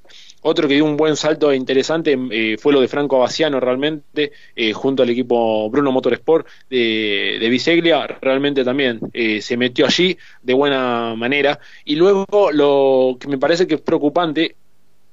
Otro 0.47 0.67
que 0.67 0.75
dio 0.75 0.86
un 0.86 0.95
buen 0.95 1.15
salto 1.15 1.51
interesante 1.51 2.15
eh, 2.29 2.58
fue 2.60 2.71
lo 2.71 2.79
de 2.79 2.88
Franco 2.88 3.15
Abaciano 3.15 3.60
realmente, 3.60 4.31
eh, 4.55 4.73
junto 4.73 5.01
al 5.01 5.10
equipo 5.10 5.67
Bruno 5.71 5.91
Motorsport 5.91 6.45
de, 6.69 7.38
de 7.39 7.49
Biseglia, 7.49 8.05
realmente 8.21 8.63
también 8.63 8.99
eh, 9.12 9.41
se 9.41 9.58
metió 9.58 9.88
allí 9.88 10.15
de 10.43 10.53
buena 10.53 11.15
manera. 11.15 11.60
Y 11.84 11.95
luego 11.95 12.27
lo 12.51 13.17
que 13.19 13.27
me 13.27 13.39
parece 13.39 13.65
que 13.65 13.73
es 13.73 13.81
preocupante 13.81 14.55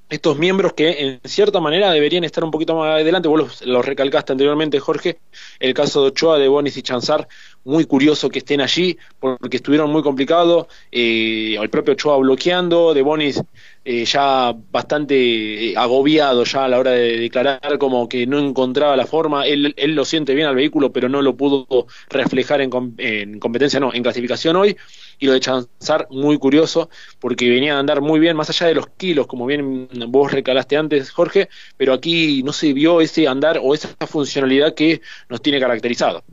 estos 0.09 0.37
miembros 0.37 0.73
que 0.73 0.89
en 1.01 1.19
cierta 1.23 1.59
manera 1.59 1.91
deberían 1.91 2.23
estar 2.23 2.43
un 2.43 2.51
poquito 2.51 2.75
más 2.75 3.01
adelante, 3.01 3.27
vos 3.27 3.61
los, 3.61 3.85
recalcaste 3.85 4.31
anteriormente, 4.31 4.79
Jorge, 4.79 5.19
el 5.59 5.73
caso 5.73 6.01
de 6.01 6.07
Ochoa, 6.09 6.37
de 6.37 6.47
Bonis 6.47 6.77
y 6.77 6.83
Chanzar, 6.83 7.27
muy 7.63 7.85
curioso 7.85 8.29
que 8.29 8.39
estén 8.39 8.61
allí, 8.61 8.97
porque 9.19 9.57
estuvieron 9.57 9.89
muy 9.89 10.03
complicados, 10.03 10.67
eh, 10.91 11.57
el 11.59 11.69
propio 11.69 11.93
Ochoa 11.93 12.17
bloqueando, 12.17 12.93
de 12.93 13.01
Bonis 13.01 13.41
eh, 13.85 14.05
ya 14.05 14.53
bastante 14.71 15.71
eh, 15.71 15.73
agobiado 15.75 16.43
ya 16.43 16.65
a 16.65 16.67
la 16.69 16.79
hora 16.79 16.91
de 16.91 17.17
declarar, 17.17 17.77
como 17.79 18.07
que 18.07 18.27
no 18.27 18.39
encontraba 18.39 18.95
la 18.95 19.05
forma, 19.05 19.47
él, 19.47 19.73
él 19.77 19.95
lo 19.95 20.05
siente 20.05 20.35
bien 20.35 20.47
al 20.47 20.55
vehículo, 20.55 20.91
pero 20.91 21.09
no 21.09 21.21
lo 21.21 21.35
pudo 21.35 21.87
reflejar 22.09 22.61
en, 22.61 22.69
en 22.97 23.39
competencia, 23.39 23.79
no, 23.79 23.93
en 23.93 24.03
clasificación 24.03 24.55
hoy, 24.57 24.77
lo 25.25 25.33
de 25.33 25.39
Chanzar 25.39 26.07
muy 26.09 26.37
curioso 26.37 26.89
porque 27.19 27.49
venía 27.49 27.75
a 27.75 27.79
andar 27.79 28.01
muy 28.01 28.19
bien 28.19 28.35
más 28.37 28.49
allá 28.49 28.67
de 28.67 28.75
los 28.75 28.87
kilos 28.97 29.27
como 29.27 29.45
bien 29.45 29.87
vos 30.09 30.31
recalaste 30.31 30.77
antes 30.77 31.11
Jorge 31.11 31.49
pero 31.77 31.93
aquí 31.93 32.43
no 32.43 32.53
se 32.53 32.73
vio 32.73 33.01
ese 33.01 33.27
andar 33.27 33.59
o 33.61 33.73
esa 33.73 33.89
funcionalidad 34.07 34.73
que 34.73 35.01
nos 35.29 35.41
tiene 35.41 35.59
caracterizado. 35.59 36.23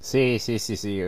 Sí 0.00 0.38
sí 0.38 0.58
sí 0.58 0.76
sí. 0.76 1.00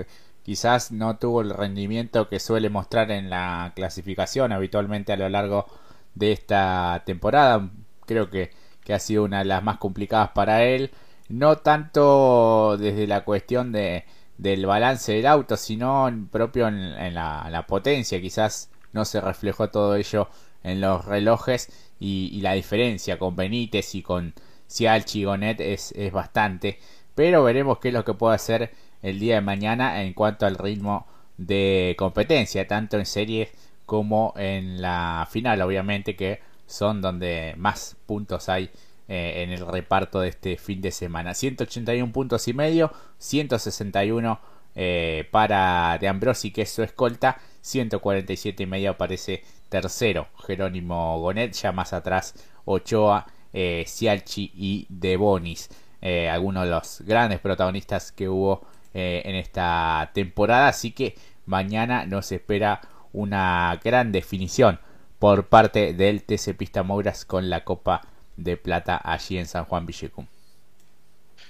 Quizás 0.42 0.92
no 0.92 1.18
tuvo 1.18 1.42
el 1.42 1.50
rendimiento 1.50 2.28
que 2.28 2.40
suele 2.40 2.70
mostrar 2.70 3.10
en 3.10 3.28
la 3.30 3.72
clasificación 3.76 4.52
habitualmente 4.52 5.12
a 5.12 5.16
lo 5.16 5.28
largo 5.28 5.66
de 6.14 6.32
esta 6.32 7.02
temporada. 7.06 7.70
Creo 8.06 8.30
que, 8.30 8.50
que 8.84 8.94
ha 8.94 8.98
sido 8.98 9.24
una 9.24 9.40
de 9.40 9.44
las 9.44 9.62
más 9.62 9.78
complicadas 9.78 10.30
para 10.30 10.64
él. 10.64 10.90
No 11.28 11.58
tanto 11.58 12.76
desde 12.78 13.06
la 13.06 13.24
cuestión 13.24 13.72
de 13.72 14.04
del 14.38 14.66
balance 14.66 15.12
del 15.12 15.26
auto, 15.26 15.56
sino 15.56 16.10
propio 16.30 16.68
en, 16.68 17.14
la, 17.14 17.64
potencia. 17.68 18.20
Quizás 18.20 18.70
no 18.92 19.04
se 19.04 19.20
reflejó 19.20 19.68
todo 19.70 19.96
ello 19.96 20.28
en 20.62 20.80
los 20.80 21.04
relojes 21.04 21.70
y, 22.00 22.40
la 22.40 22.54
diferencia 22.54 23.18
con 23.18 23.36
Benítez 23.36 23.94
y 23.94 24.02
con 24.02 24.34
Cialchi 24.70 25.20
y 25.20 25.24
Gonet 25.24 25.60
es, 25.60 25.92
es 25.92 26.12
bastante. 26.12 26.78
Pero 27.14 27.44
veremos 27.44 27.78
qué 27.78 27.88
es 27.88 27.94
lo 27.94 28.04
que 28.04 28.14
puede 28.14 28.36
hacer 28.36 28.72
el 29.02 29.18
día 29.18 29.36
de 29.36 29.40
mañana 29.40 30.02
en 30.02 30.14
cuanto 30.14 30.46
al 30.46 30.56
ritmo 30.56 31.06
de 31.36 31.94
competencia, 31.98 32.66
tanto 32.66 32.98
en 32.98 33.06
series 33.06 33.50
como 33.86 34.34
en 34.36 34.82
la 34.82 35.26
final, 35.30 35.62
obviamente 35.62 36.14
que 36.16 36.40
son 36.66 37.00
donde 37.00 37.54
más 37.56 37.96
puntos 38.06 38.48
hay 38.48 38.70
eh, 39.08 39.42
en 39.42 39.50
el 39.50 39.66
reparto 39.66 40.20
de 40.20 40.28
este 40.28 40.56
fin 40.56 40.80
de 40.80 40.90
semana. 40.92 41.34
181 41.34 42.12
puntos 42.12 42.46
y 42.48 42.52
medio, 42.52 42.92
161 43.18 44.38
eh, 44.80 45.26
para 45.32 45.98
De 45.98 46.06
Ambrosi, 46.06 46.52
que 46.52 46.62
es 46.62 46.70
su 46.70 46.84
escolta, 46.84 47.40
147 47.62 48.62
y 48.62 48.66
medio 48.66 48.92
aparece 48.92 49.42
tercero 49.68 50.28
Jerónimo 50.46 51.18
Gonet, 51.18 51.52
ya 51.52 51.72
más 51.72 51.92
atrás 51.92 52.34
Ochoa, 52.64 53.26
eh, 53.52 53.84
Cialchi 53.88 54.52
y 54.54 54.86
De 54.88 55.16
Bonis, 55.16 55.68
eh, 56.00 56.28
algunos 56.28 56.62
de 56.62 56.70
los 56.70 57.00
grandes 57.00 57.40
protagonistas 57.40 58.12
que 58.12 58.28
hubo 58.28 58.66
en 58.94 59.36
esta 59.36 60.10
temporada, 60.12 60.68
así 60.68 60.90
que 60.90 61.14
mañana 61.46 62.04
nos 62.04 62.32
espera 62.32 62.80
una 63.12 63.78
gran 63.84 64.10
definición 64.10 64.80
por 65.18 65.46
parte 65.48 65.92
del 65.92 66.22
TC 66.22 66.54
Pista 66.56 66.82
Mouras 66.82 67.24
con 67.24 67.48
la 67.48 67.64
Copa 67.64 68.00
de 68.38 68.56
plata 68.56 69.00
allí 69.04 69.38
en 69.38 69.46
San 69.46 69.64
Juan 69.66 69.86
Villecum. 69.86 70.26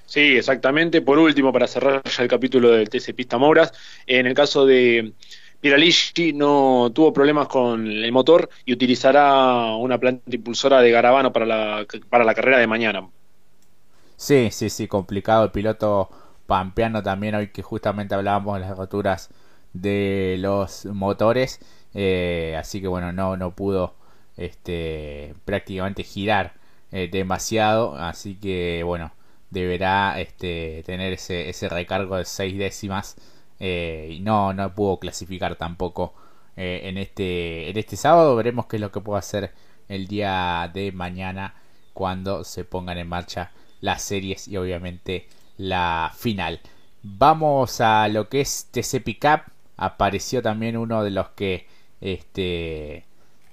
Sí, 0.06 0.36
exactamente. 0.36 1.02
Por 1.02 1.18
último, 1.18 1.52
para 1.52 1.66
cerrar 1.66 2.02
ya 2.04 2.22
el 2.22 2.28
capítulo 2.28 2.70
del 2.70 2.88
TC 2.88 3.14
Pista 3.14 3.38
Moras, 3.38 3.72
en 4.06 4.26
el 4.26 4.34
caso 4.34 4.64
de 4.66 5.14
Piralici 5.60 6.32
no 6.32 6.90
tuvo 6.94 7.12
problemas 7.12 7.48
con 7.48 7.86
el 7.86 8.10
motor 8.12 8.48
y 8.64 8.72
utilizará 8.72 9.74
una 9.76 9.98
planta 9.98 10.34
impulsora 10.34 10.80
de 10.80 10.90
Garabano 10.90 11.32
para 11.32 11.46
la, 11.46 11.86
para 12.08 12.24
la 12.24 12.34
carrera 12.34 12.58
de 12.58 12.66
mañana. 12.66 13.08
Sí, 14.16 14.50
sí, 14.50 14.68
sí, 14.70 14.88
complicado 14.88 15.44
el 15.44 15.50
piloto 15.52 16.10
pampeano 16.46 17.02
también 17.02 17.34
hoy 17.34 17.48
que 17.52 17.62
justamente 17.62 18.14
hablábamos 18.14 18.54
de 18.54 18.60
las 18.66 18.76
roturas 18.76 19.30
de 19.72 20.36
los 20.40 20.86
motores, 20.86 21.60
eh, 21.94 22.56
así 22.58 22.80
que 22.80 22.88
bueno, 22.88 23.12
no, 23.12 23.36
no 23.36 23.54
pudo 23.54 23.94
este, 24.36 25.34
prácticamente 25.44 26.02
girar 26.02 26.54
eh, 26.92 27.08
demasiado, 27.10 27.96
así 27.96 28.36
que 28.36 28.82
bueno, 28.84 29.12
deberá 29.50 30.20
este, 30.20 30.82
tener 30.86 31.12
ese, 31.12 31.48
ese 31.48 31.68
recargo 31.68 32.16
de 32.16 32.24
seis 32.24 32.56
décimas 32.58 33.16
eh, 33.60 34.08
y 34.12 34.20
no, 34.20 34.52
no 34.54 34.74
pudo 34.74 34.98
clasificar 34.98 35.56
tampoco 35.56 36.14
eh, 36.56 36.82
en, 36.84 36.98
este, 36.98 37.70
en 37.70 37.78
este 37.78 37.96
sábado. 37.96 38.36
Veremos 38.36 38.66
qué 38.66 38.76
es 38.76 38.80
lo 38.82 38.92
que 38.92 39.00
puede 39.00 39.18
hacer 39.18 39.52
el 39.88 40.06
día 40.06 40.70
de 40.72 40.92
mañana 40.92 41.54
cuando 41.92 42.44
se 42.44 42.64
pongan 42.64 42.98
en 42.98 43.08
marcha 43.08 43.52
las 43.80 44.02
series 44.02 44.48
y 44.48 44.56
obviamente 44.56 45.28
la 45.56 46.12
final. 46.16 46.60
Vamos 47.02 47.80
a 47.80 48.08
lo 48.08 48.28
que 48.28 48.40
es 48.40 48.68
TC 48.70 49.02
Pickup. 49.02 49.42
Apareció 49.76 50.42
también 50.42 50.76
uno 50.76 51.04
de 51.04 51.10
los 51.10 51.28
que 51.30 51.66
este, 52.00 53.04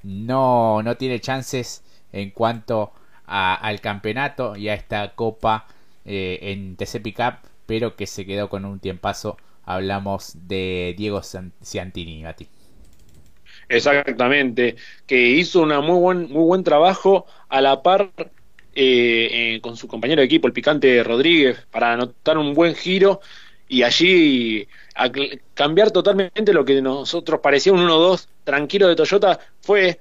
no, 0.03 0.81
no 0.83 0.97
tiene 0.97 1.19
chances 1.19 1.83
en 2.11 2.31
cuanto 2.31 2.91
al 3.27 3.81
campeonato 3.81 4.55
y 4.55 4.69
a 4.69 4.73
esta 4.73 5.15
copa 5.15 5.67
eh, 6.05 6.39
en 6.41 6.75
TC 6.75 7.01
pero 7.65 7.95
que 7.95 8.07
se 8.07 8.25
quedó 8.25 8.49
con 8.49 8.65
un 8.65 8.79
tiempazo. 8.79 9.37
Hablamos 9.63 10.33
de 10.47 10.93
Diego 10.95 11.21
Ciantini. 11.23 12.23
Exactamente, 13.67 14.75
que 15.07 15.29
hizo 15.29 15.61
un 15.61 15.69
muy 15.83 15.99
buen, 15.99 16.31
muy 16.31 16.43
buen 16.43 16.63
trabajo 16.63 17.25
a 17.49 17.61
la 17.61 17.81
par 17.81 18.11
eh, 18.75 19.59
con 19.63 19.75
su 19.75 19.87
compañero 19.87 20.19
de 20.21 20.25
equipo, 20.25 20.47
el 20.47 20.53
picante 20.53 21.03
Rodríguez, 21.03 21.65
para 21.71 21.93
anotar 21.93 22.37
un 22.37 22.53
buen 22.53 22.75
giro 22.75 23.21
y 23.67 23.81
allí 23.81 24.67
cambiar 25.53 25.91
totalmente 25.91 26.53
lo 26.53 26.63
que 26.63 26.81
nosotros 26.81 27.39
parecía 27.41 27.73
un 27.73 27.79
1-2 27.79 28.27
tranquilo 28.43 28.87
de 28.87 28.95
Toyota 28.95 29.39
fue 29.61 29.99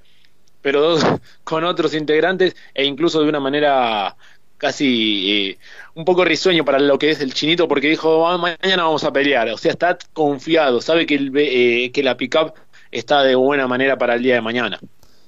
pero 0.65 0.97
con 1.45 1.63
otros 1.63 1.95
integrantes 1.95 2.57
e 2.73 2.87
incluso 2.87 3.23
de 3.23 3.29
una 3.29 3.39
manera 3.39 4.17
casi 4.57 5.51
eh, 5.51 5.59
un 5.95 6.07
poco 6.07 6.25
risueño 6.25 6.65
para 6.65 6.79
lo 6.79 6.99
que 6.99 7.11
es 7.11 7.21
el 7.21 7.35
chinito 7.35 7.69
porque 7.69 7.89
dijo 7.91 8.27
ah, 8.27 8.39
mañana 8.39 8.85
vamos 8.85 9.05
a 9.05 9.13
pelear, 9.13 9.51
o 9.51 9.59
sea 9.59 9.73
está 9.73 9.99
confiado, 10.15 10.81
sabe 10.81 11.05
que, 11.05 11.17
el, 11.17 11.33
eh, 11.37 11.93
que 11.93 12.03
la 12.03 12.17
pickup 12.17 12.55
está 12.91 13.23
de 13.23 13.35
buena 13.35 13.69
manera 13.69 13.99
para 13.99 14.15
el 14.15 14.23
día 14.23 14.37
de 14.37 14.41
mañana. 14.41 14.81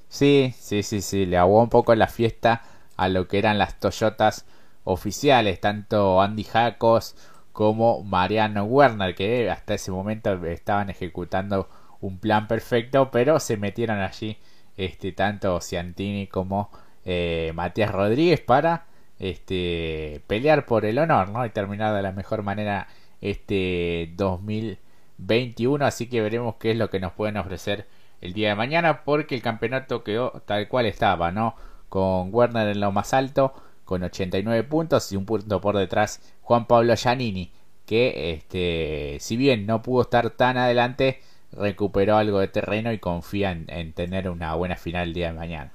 Sí, 0.09 0.55
sí, 0.57 0.81
sí, 0.81 1.01
sí, 1.01 1.25
le 1.27 1.37
aguó 1.37 1.61
un 1.61 1.69
poco 1.69 1.93
la 1.93 2.07
fiesta 2.07 2.63
a 2.95 3.07
lo 3.07 3.27
que 3.27 3.37
eran 3.37 3.59
las 3.59 3.79
Toyotas 3.79 4.45
oficiales, 4.85 5.61
tanto 5.61 6.21
Andy 6.21 6.45
Jacos 6.45 7.15
como 7.51 8.03
Mariano 8.03 8.63
Werner, 8.63 9.13
que 9.13 9.51
hasta 9.51 9.75
ese 9.75 9.91
momento 9.91 10.33
estaban 10.45 10.89
ejecutando 10.89 11.69
un 11.99 12.17
plan 12.19 12.47
perfecto, 12.47 13.11
pero 13.11 13.39
se 13.39 13.57
metieron 13.57 13.99
allí 13.99 14.37
este, 14.77 15.11
tanto 15.11 15.59
Ciantini 15.59 16.27
como 16.27 16.69
eh, 17.05 17.51
Matías 17.55 17.91
Rodríguez 17.91 18.41
para 18.41 18.85
este, 19.19 20.21
pelear 20.27 20.65
por 20.65 20.85
el 20.85 20.99
honor 20.99 21.29
¿no? 21.29 21.45
y 21.45 21.49
terminar 21.49 21.95
de 21.95 22.01
la 22.01 22.11
mejor 22.11 22.43
manera 22.43 22.87
este 23.21 24.13
2021. 24.15 25.85
Así 25.85 26.07
que 26.07 26.21
veremos 26.21 26.55
qué 26.59 26.71
es 26.71 26.77
lo 26.77 26.89
que 26.89 26.99
nos 26.99 27.13
pueden 27.13 27.37
ofrecer 27.37 27.87
el 28.21 28.33
día 28.33 28.49
de 28.49 28.55
mañana, 28.55 29.03
porque 29.03 29.35
el 29.35 29.41
campeonato 29.41 30.03
quedó 30.03 30.41
tal 30.45 30.67
cual 30.67 30.85
estaba, 30.85 31.31
¿no? 31.31 31.55
Con 31.89 32.33
Werner 32.33 32.67
en 32.69 32.79
lo 32.79 32.91
más 32.91 33.13
alto, 33.13 33.53
con 33.85 34.03
89 34.03 34.63
puntos 34.63 35.11
y 35.11 35.15
un 35.15 35.25
punto 35.25 35.61
por 35.61 35.77
detrás 35.77 36.21
Juan 36.41 36.65
Pablo 36.65 36.95
Giannini, 36.95 37.51
que 37.85 38.33
este, 38.33 39.17
si 39.19 39.37
bien 39.37 39.65
no 39.65 39.81
pudo 39.81 40.01
estar 40.01 40.29
tan 40.31 40.57
adelante, 40.57 41.21
recuperó 41.57 42.17
algo 42.17 42.39
de 42.39 42.47
terreno 42.47 42.91
y 42.93 42.99
confía 42.99 43.51
en, 43.51 43.93
tener 43.93 44.29
una 44.29 44.53
buena 44.55 44.75
final 44.75 45.09
el 45.09 45.13
día 45.13 45.27
de 45.27 45.33
mañana. 45.33 45.71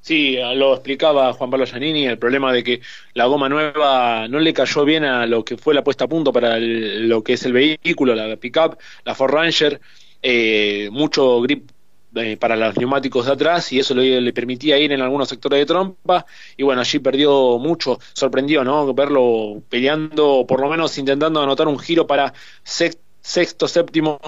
Sí, 0.00 0.36
lo 0.54 0.74
explicaba 0.74 1.32
Juan 1.32 1.50
Pablo 1.50 1.64
Giannini, 1.64 2.06
el 2.06 2.18
problema 2.18 2.52
de 2.52 2.64
que 2.64 2.80
la 3.14 3.26
goma 3.26 3.48
nueva 3.48 4.26
no 4.28 4.40
le 4.40 4.52
cayó 4.52 4.84
bien 4.84 5.04
a 5.04 5.26
lo 5.26 5.44
que 5.44 5.56
fue 5.56 5.74
la 5.74 5.84
puesta 5.84 6.04
a 6.04 6.08
punto 6.08 6.32
para 6.32 6.58
lo 6.58 7.22
que 7.22 7.34
es 7.34 7.44
el 7.44 7.52
vehículo, 7.52 8.14
la 8.14 8.36
pickup, 8.36 8.78
la 9.04 9.14
Ford 9.14 9.32
Ranger, 9.32 9.80
eh, 10.22 10.88
mucho 10.90 11.40
grip 11.40 11.70
eh, 12.14 12.36
para 12.36 12.56
los 12.56 12.76
neumáticos 12.76 13.24
de 13.24 13.32
atrás 13.32 13.72
y 13.72 13.78
eso 13.78 13.94
le, 13.94 14.32
permitía 14.34 14.76
ir 14.78 14.92
en 14.92 15.00
algunos 15.00 15.30
sectores 15.30 15.58
de 15.60 15.64
trompa 15.64 16.26
y 16.58 16.62
bueno, 16.62 16.82
allí 16.82 16.98
perdió 16.98 17.58
mucho, 17.58 17.98
sorprendió, 18.12 18.64
¿no? 18.64 18.92
Verlo 18.92 19.62
peleando, 19.70 20.44
por 20.46 20.60
lo 20.60 20.68
menos 20.68 20.98
intentando 20.98 21.42
anotar 21.42 21.68
un 21.68 21.78
giro 21.78 22.06
para 22.06 22.34
sexto, 22.62 23.02
séptimo 23.22 24.18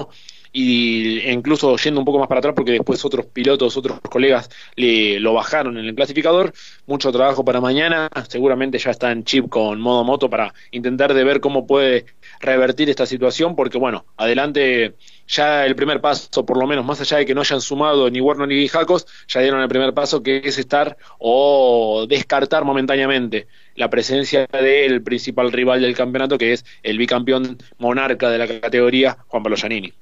y 0.57 1.29
incluso 1.29 1.77
yendo 1.77 2.01
un 2.01 2.07
poco 2.07 2.21
más 2.21 2.29
para 2.29 2.39
atrás 2.39 2.55
porque 2.55 2.71
después 2.71 3.05
otros 3.05 3.27
pilotos, 3.27 3.77
otros 3.77 3.99
colegas 4.01 4.49
le 4.77 5.19
lo 5.19 5.35
bajaron 5.35 5.77
en 5.79 5.85
el 5.85 5.95
clasificador. 5.97 6.53
Mucho 6.87 7.11
trabajo 7.11 7.45
para 7.45 7.61
mañana, 7.61 8.09
seguramente 8.29 8.79
ya 8.79 8.93
está 8.93 9.11
en 9.11 9.25
chip 9.25 9.49
con 9.49 9.81
modo 9.81 10.05
moto 10.05 10.31
para 10.31 10.55
intentar 10.71 11.13
de 11.13 11.25
ver 11.25 11.41
cómo 11.41 11.67
puede 11.67 12.07
revertir 12.39 12.89
esta 12.89 13.05
situación 13.05 13.57
porque 13.57 13.79
bueno, 13.79 14.07
adelante 14.17 14.95
ya 15.27 15.67
el 15.67 15.75
primer 15.75 16.01
paso, 16.01 16.47
por 16.47 16.57
lo 16.57 16.69
menos 16.69 16.85
más 16.85 17.01
allá 17.01 17.17
de 17.17 17.27
que 17.27 17.35
no 17.35 17.41
hayan 17.41 17.61
sumado 17.61 18.09
ni 18.09 18.21
Warner 18.21 18.47
ni 18.47 18.69
Jacos, 18.69 19.07
ya 19.27 19.41
dieron 19.41 19.61
el 19.61 19.69
primer 19.69 19.93
paso 19.93 20.23
que 20.23 20.41
es 20.45 20.59
estar 20.59 20.97
o 21.19 22.07
descartar 22.09 22.65
momentáneamente 22.65 23.49
la 23.75 23.91
presencia 23.91 24.47
del 24.47 25.03
principal 25.03 25.51
rival 25.51 25.83
del 25.83 25.97
campeonato 25.97 26.39
que 26.39 26.53
es 26.53 26.65
el 26.85 26.97
bicampeón 26.97 27.59
monarca 27.79 28.31
de 28.31 28.39
la 28.39 28.47
categoría, 28.47 29.19
Juan 29.27 29.43
Pablo 29.43 29.57
Giannini. 29.57 29.93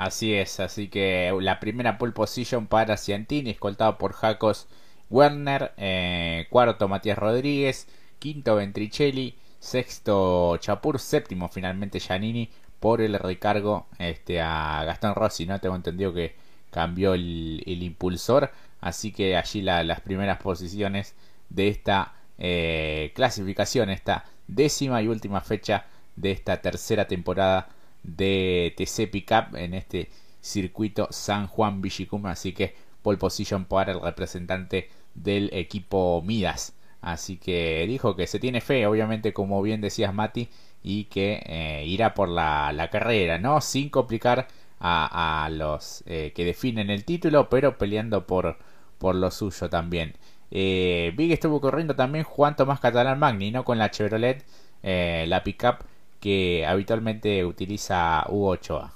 Así 0.00 0.32
es, 0.32 0.60
así 0.60 0.88
que 0.88 1.30
la 1.42 1.60
primera 1.60 1.98
pole 1.98 2.12
position 2.12 2.66
para 2.66 2.96
Ciantini, 2.96 3.50
escoltado 3.50 3.98
por 3.98 4.14
Jacos 4.14 4.66
Werner, 5.10 5.72
eh, 5.76 6.46
cuarto 6.48 6.88
Matías 6.88 7.18
Rodríguez, 7.18 7.86
quinto 8.18 8.56
Ventricelli, 8.56 9.36
sexto 9.58 10.56
Chapur, 10.56 10.98
séptimo 10.98 11.48
finalmente 11.48 12.00
Giannini 12.00 12.48
por 12.80 13.02
el 13.02 13.12
recargo 13.18 13.88
este, 13.98 14.40
a 14.40 14.84
Gastón 14.86 15.14
Rossi, 15.14 15.44
¿no? 15.44 15.60
Tengo 15.60 15.76
entendido 15.76 16.14
que 16.14 16.34
cambió 16.70 17.12
el, 17.12 17.62
impulsor, 17.66 18.52
así 18.80 19.12
que 19.12 19.36
allí 19.36 19.60
las 19.60 20.00
primeras 20.00 20.38
posiciones 20.38 21.14
de 21.50 21.68
esta 21.68 22.14
eh, 22.38 23.12
clasificación, 23.14 23.90
esta 23.90 24.24
décima 24.48 25.02
y 25.02 25.08
última 25.08 25.42
fecha 25.42 25.84
de 26.16 26.32
esta 26.32 26.62
tercera 26.62 27.06
temporada 27.06 27.68
de 28.02 28.74
TC 28.76 29.10
Pickup 29.10 29.56
en 29.56 29.74
este 29.74 30.08
circuito 30.40 31.08
San 31.10 31.46
Juan 31.46 31.82
Villicum, 31.82 32.26
así 32.26 32.52
que 32.52 32.74
pole 33.02 33.18
position 33.18 33.64
para 33.64 33.92
el 33.92 34.00
representante 34.00 34.88
del 35.14 35.50
equipo 35.52 36.22
Midas. 36.24 36.74
Así 37.02 37.36
que 37.38 37.86
dijo 37.86 38.14
que 38.16 38.26
se 38.26 38.38
tiene 38.38 38.60
fe, 38.60 38.86
obviamente, 38.86 39.32
como 39.32 39.62
bien 39.62 39.80
decías 39.80 40.12
Mati, 40.14 40.48
y 40.82 41.04
que 41.04 41.42
eh, 41.46 41.84
irá 41.86 42.14
por 42.14 42.28
la, 42.28 42.88
carrera, 42.92 43.38
¿no? 43.38 43.60
Sin 43.60 43.88
complicar 43.90 44.48
a, 44.80 45.48
los 45.52 46.02
eh, 46.06 46.32
que 46.34 46.44
definen 46.44 46.90
el 46.90 47.04
título, 47.04 47.48
pero 47.48 47.78
peleando 47.78 48.26
por, 48.26 48.58
por 48.98 49.14
lo 49.14 49.30
suyo 49.30 49.68
también. 49.70 50.14
Eh, 50.50 51.12
Big 51.16 51.32
estuvo 51.32 51.60
corriendo 51.60 51.94
también 51.94 52.24
Juan 52.24 52.56
Tomás 52.56 52.80
Catalán 52.80 53.18
Magni, 53.18 53.50
¿no? 53.50 53.64
Con 53.64 53.78
la 53.78 53.90
Chevrolet, 53.90 54.44
eh, 54.82 55.24
la 55.28 55.42
pickup 55.44 55.84
que 56.20 56.64
habitualmente 56.66 57.44
utiliza 57.44 58.24
Hugo 58.28 58.50
Ochoa. 58.50 58.94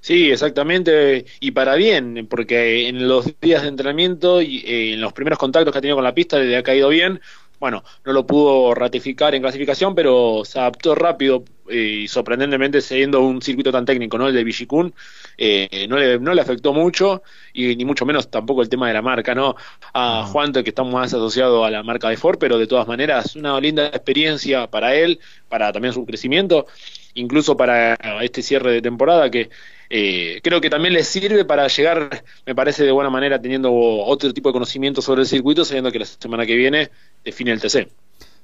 Sí, 0.00 0.30
exactamente, 0.30 1.24
y 1.40 1.52
para 1.52 1.74
bien, 1.76 2.26
porque 2.28 2.88
en 2.88 3.08
los 3.08 3.26
días 3.40 3.62
de 3.62 3.68
entrenamiento 3.68 4.42
y 4.42 4.62
en 4.66 5.00
los 5.00 5.12
primeros 5.14 5.38
contactos 5.38 5.72
que 5.72 5.78
ha 5.78 5.80
tenido 5.80 5.96
con 5.96 6.04
la 6.04 6.14
pista 6.14 6.38
le 6.38 6.56
ha 6.56 6.62
caído 6.62 6.90
bien, 6.90 7.20
bueno, 7.64 7.82
no 8.04 8.12
lo 8.12 8.26
pudo 8.26 8.74
ratificar 8.74 9.34
en 9.34 9.40
clasificación, 9.40 9.94
pero 9.94 10.42
se 10.44 10.58
adaptó 10.58 10.94
rápido 10.94 11.44
eh, 11.70 12.02
y 12.02 12.08
sorprendentemente 12.08 12.82
siendo 12.82 13.22
un 13.22 13.40
circuito 13.40 13.72
tan 13.72 13.86
técnico, 13.86 14.18
¿no? 14.18 14.28
El 14.28 14.34
de 14.34 14.44
Villicún, 14.44 14.94
eh, 15.38 15.86
no, 15.88 15.96
le, 15.96 16.18
no 16.18 16.34
le 16.34 16.42
afectó 16.42 16.74
mucho 16.74 17.22
y 17.54 17.74
ni 17.74 17.86
mucho 17.86 18.04
menos 18.04 18.30
tampoco 18.30 18.60
el 18.60 18.68
tema 18.68 18.88
de 18.88 18.92
la 18.92 19.00
marca, 19.00 19.34
¿no? 19.34 19.56
A 19.94 20.26
Juan, 20.26 20.52
que 20.52 20.68
está 20.68 20.84
más 20.84 21.14
asociado 21.14 21.64
a 21.64 21.70
la 21.70 21.82
marca 21.82 22.10
de 22.10 22.18
Ford, 22.18 22.36
pero 22.38 22.58
de 22.58 22.66
todas 22.66 22.86
maneras 22.86 23.34
una 23.34 23.58
linda 23.58 23.86
experiencia 23.86 24.66
para 24.66 24.94
él, 24.94 25.18
para 25.48 25.72
también 25.72 25.94
su 25.94 26.04
crecimiento, 26.04 26.66
incluso 27.14 27.56
para 27.56 27.94
este 28.20 28.42
cierre 28.42 28.72
de 28.72 28.82
temporada 28.82 29.30
que 29.30 29.48
eh, 29.90 30.40
creo 30.42 30.60
que 30.60 30.70
también 30.70 30.94
le 30.94 31.04
sirve 31.04 31.44
para 31.44 31.68
llegar, 31.68 32.24
me 32.46 32.54
parece, 32.54 32.84
de 32.84 32.92
buena 32.92 33.10
manera 33.10 33.40
teniendo 33.40 33.72
otro 33.72 34.32
tipo 34.32 34.48
de 34.48 34.52
conocimiento 34.52 35.02
sobre 35.02 35.22
el 35.22 35.26
circuito, 35.28 35.64
sabiendo 35.64 35.92
que 35.92 36.00
la 36.00 36.04
semana 36.04 36.46
que 36.46 36.56
viene 36.56 36.90
define 37.24 37.52
el 37.52 37.60
TC. 37.60 37.88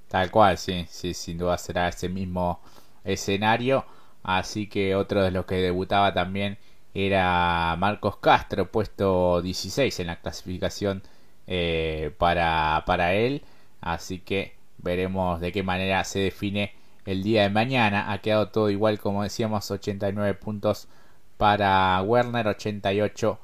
Tal 0.09 0.31
cual, 0.31 0.59
sí, 0.59 0.87
sí, 0.91 1.15
sin 1.15 1.39
duda 1.39 1.57
será 1.59 1.89
ese 1.89 2.09
mismo 2.09 2.61
escenario. 3.05 3.85
Así 4.23 4.69
que 4.69 4.95
otro 4.97 5.23
de 5.23 5.31
los 5.31 5.47
que 5.47 5.57
debutaba 5.57 6.13
también 6.13 6.59
era 6.95 7.77
Marcos 7.79 8.17
Castro, 8.19 8.71
puesto 8.71 9.41
16 9.43 10.01
en 10.01 10.07
la 10.09 10.21
clasificación 10.21 11.03
eh, 11.47 12.13
para, 12.19 12.83
para 12.87 13.15
él. 13.15 13.43
Así 13.81 14.19
que 14.21 14.57
veremos 14.79 15.41
de 15.41 15.53
qué 15.53 15.63
manera 15.63 16.05
se 16.05 16.21
define 16.21 16.75
el 17.07 17.23
día 17.23 17.43
de 17.43 17.51
mañana. 17.51 18.13
Ha 18.13 18.19
quedado 18.21 18.49
todo 18.49 18.71
igual, 18.71 18.99
como 19.01 19.23
decíamos, 19.23 19.71
89 19.71 20.35
puntos 20.35 20.89
para 21.37 22.01
Werner, 22.03 22.49
88 22.49 23.39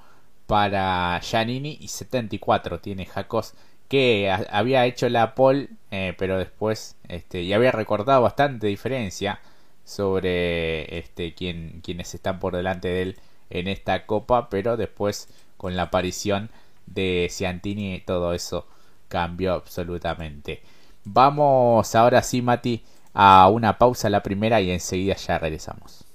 para 0.47 1.21
Giannini 1.23 1.79
y 1.81 1.89
74 1.89 2.81
tiene 2.81 3.07
Jacos 3.07 3.55
que 3.89 4.31
había 4.51 4.87
hecho 4.87 5.09
la 5.09 5.35
pole 5.35 5.69
eh, 5.91 6.15
pero 6.19 6.39
después 6.39 6.97
este, 7.09 7.43
y 7.43 7.53
había 7.53 7.73
recordado 7.73 8.23
bastante 8.23 8.67
diferencia 8.67 9.41
sobre 9.85 10.99
este, 10.99 11.35
quien, 11.35 11.81
quienes 11.83 12.15
están 12.15 12.41
por 12.41 12.57
delante 12.57 12.89
de 12.89 13.03
él 13.03 13.17
en 13.51 13.69
esta 13.69 14.05
copa, 14.07 14.51
pero 14.51 14.77
después 14.77 15.29
con 15.57 15.77
la 15.77 15.85
aparición 15.85 16.51
de 16.87 17.29
Ciantini 17.31 18.03
todo 18.05 18.35
eso 18.35 18.67
cambió 19.09 19.55
absolutamente. 19.55 20.63
Vamos 21.05 21.95
ahora 21.95 22.23
sí, 22.23 22.43
Mati, 22.43 22.83
a 23.15 23.49
una 23.49 23.79
pausa 23.79 24.11
la 24.11 24.23
primera 24.23 24.61
y 24.61 24.71
enseguida 24.71 25.15
ya 25.17 25.39
regresamos. 25.39 26.06